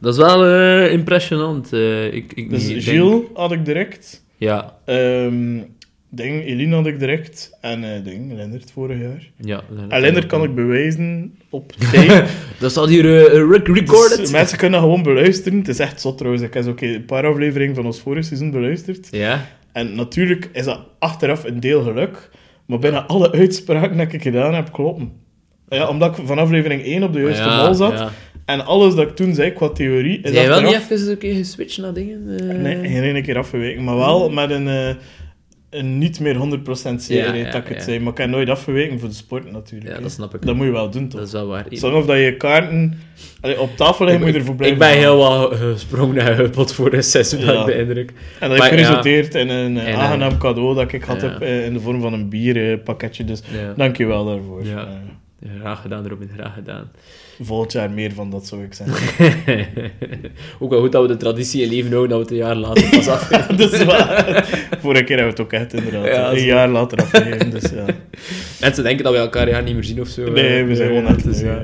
[0.01, 1.73] Dat is wel eh, impressionant.
[1.73, 4.25] eh, ik, ik, Dus denk- Gilles had ik direct.
[4.37, 5.59] Ja, ehm
[6.11, 7.57] ding, Eline had ik direct.
[7.61, 9.31] En eh ding, Lennart vorig jaar.
[9.37, 9.63] ja.
[9.89, 12.25] En Lennart kan ik bewijzen op tape.
[12.59, 13.03] Dat staat hier
[13.51, 14.19] rec- recorded.
[14.19, 15.59] Dus mensen kunnen gewoon beluisteren.
[15.59, 16.45] Het is echt zot trouwens.
[16.45, 19.09] Ik heb ook een paar afleveringen van ons vorige seizoen beluisterd.
[19.11, 19.47] Ja.
[19.73, 22.31] En natuurlijk is dat achteraf een deel geluk,
[22.73, 25.13] maar bijna alle uitspraken dat ik gedaan heb kloppen.
[25.69, 27.93] Ja, omdat ik van aflevering 1 op de juiste Ja, mol zat.
[27.99, 28.11] ja.
[28.45, 31.35] En alles dat ik toen zei qua theorie is jij wel niet even een keer
[31.35, 32.39] geswitcht naar dingen?
[32.51, 32.57] eh?
[32.57, 33.85] Nee, geen ene keer afgeweken.
[33.85, 34.95] Maar wel met een, eh,
[35.73, 36.39] een niet meer 100%
[36.97, 37.99] zekerheid Ja, ja, dat ik het zei.
[38.01, 39.97] Maar ik heb nooit afgeweken voor de sport natuurlijk.
[39.97, 40.47] Ja, dat snap ik.
[40.47, 41.19] Dat moet je wel doen, toch?
[41.19, 41.65] Dat is wel waar.
[41.71, 42.99] Zolang of dat je kaarten
[43.41, 46.73] allee, op tafel liggen, moet je ervoor blijven Ik ben heel wel gesprongen naar Huppelt
[46.75, 47.65] voor een seizoen, Ja.
[47.65, 48.13] de indruk.
[48.41, 51.41] En dat heeft geresulteerd in een eh, En, eh, aangenaam cadeau dat ik had heb,
[51.41, 53.25] eh, in de vorm van een bierpakketje.
[53.25, 53.43] dus
[53.77, 54.65] dank je wel daarvoor.
[54.67, 54.79] Ja.
[54.87, 54.93] Eh,
[55.45, 56.91] Ja, Graag gedaan, Robin, graag gedaan.
[57.45, 59.67] Volgend jaar meer van dat, zou ik zeggen.
[60.61, 62.57] ook wel goed dat we de traditie in leven houden dat we het een jaar
[62.57, 63.57] later pas afgeven.
[63.57, 64.49] dat is waar.
[64.81, 67.51] Vorige keer hebben we het ook echt inderdaad Ja, een jaar later afgegeven.
[67.51, 67.85] Dus ja.
[68.61, 70.31] Mensen denken dat we elkaar een jaar niet meer zien of zo.
[70.31, 70.67] Nee, eh.
[70.67, 71.25] we zijn gewoon Ja, echt...
[71.25, 71.61] dus ja.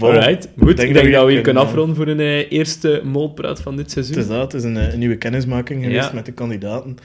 [0.00, 0.70] Alright, goed.
[0.70, 4.14] Ik denk, dat we hier kunnen afronden voor een eh, eerste molpraat van dit seizoen.
[4.14, 6.96] Het is dat, het is een, eh, een nieuwe kennismaking geweest met de kandidaten.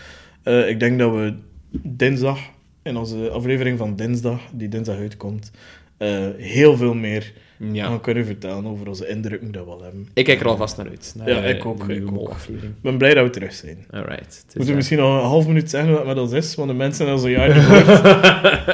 [0.43, 1.34] Eh, ik denk dat we
[1.82, 2.39] dinsdag,
[2.84, 5.51] in onze aflevering van dinsdag, die dinsdag uitkomt,
[5.97, 7.34] eh, heel veel meer
[7.71, 7.86] Ja.
[7.88, 10.07] gaan kunnen vertellen over onze indrukken dat we al hebben.
[10.13, 11.13] Ik kijk er alvast naar uit.
[11.17, 12.36] Naar, Ja, eh, ik ook, ik ook.
[12.81, 13.86] ben blij dat we terug zijn.
[13.91, 14.43] Alright.
[14.45, 16.69] Moeten we eh, misschien nog een half minuut zeggen wat het met ons is, want
[16.69, 18.01] de mensen hebben een jaar gehoord.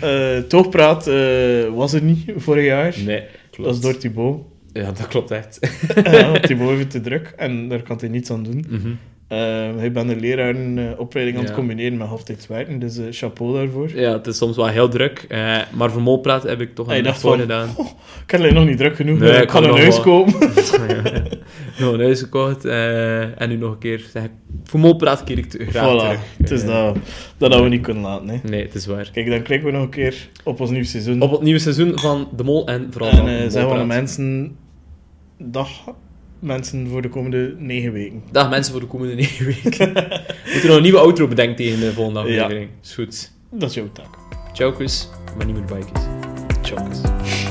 [0.00, 2.94] Eh Toogpraat eh, was er niet vorig jaar.
[3.04, 3.68] Nee, klopt.
[3.68, 4.40] Dat is door Thibaut.
[4.72, 5.58] Ja, dat klopt echt.
[6.04, 8.64] ja, Thibaut heeft het te druk en daar kan hij niets aan doen.
[8.68, 8.88] Mhm.
[9.92, 11.58] Bent een leraar een eh, opleiding aan het Ja.
[11.58, 13.90] combineren met halftijds werken, dus eh, chapeau daarvoor.
[13.94, 15.26] Ja, het is soms wel heel druk.
[15.72, 17.68] maar voor molpraat heb ik toch Hij een voor van, gedaan.
[17.76, 17.86] Oh,
[18.26, 20.32] ik heb nog niet druk genoeg, Nee, ik ik kan een huis kopen.
[21.78, 22.64] nog een huis gekocht.
[22.64, 24.30] en nu nog een keer zeg ik,
[24.64, 26.20] voor molpraat keer ik te graag voilà, terug.
[26.36, 26.96] het is dat,
[27.38, 28.28] dat dat we niet kunnen laten.
[28.28, 28.38] Hè.
[28.42, 29.10] Nee, het is waar.
[29.12, 31.22] Kijk, dan kijken we nog een keer op ons nieuw seizoen.
[31.22, 33.88] Op het nieuwe seizoen van De Mol en vooral en van de zeggen we aan
[33.88, 34.56] de mensen...
[35.44, 35.68] Dag,
[36.42, 38.22] mensen, voor de komende negen weken.
[38.30, 39.92] Dag mensen voor de komende negen weken.
[39.94, 42.42] We moeten nog een nieuwe outro bedenken tegen de volgende Ja.
[42.42, 42.70] aflevering.
[42.82, 43.30] Is goed.
[43.50, 44.08] Dat is jouw taak.
[44.52, 44.74] Ciao.
[45.36, 46.02] Maar niet meer bikes.
[46.62, 47.41] Ciao.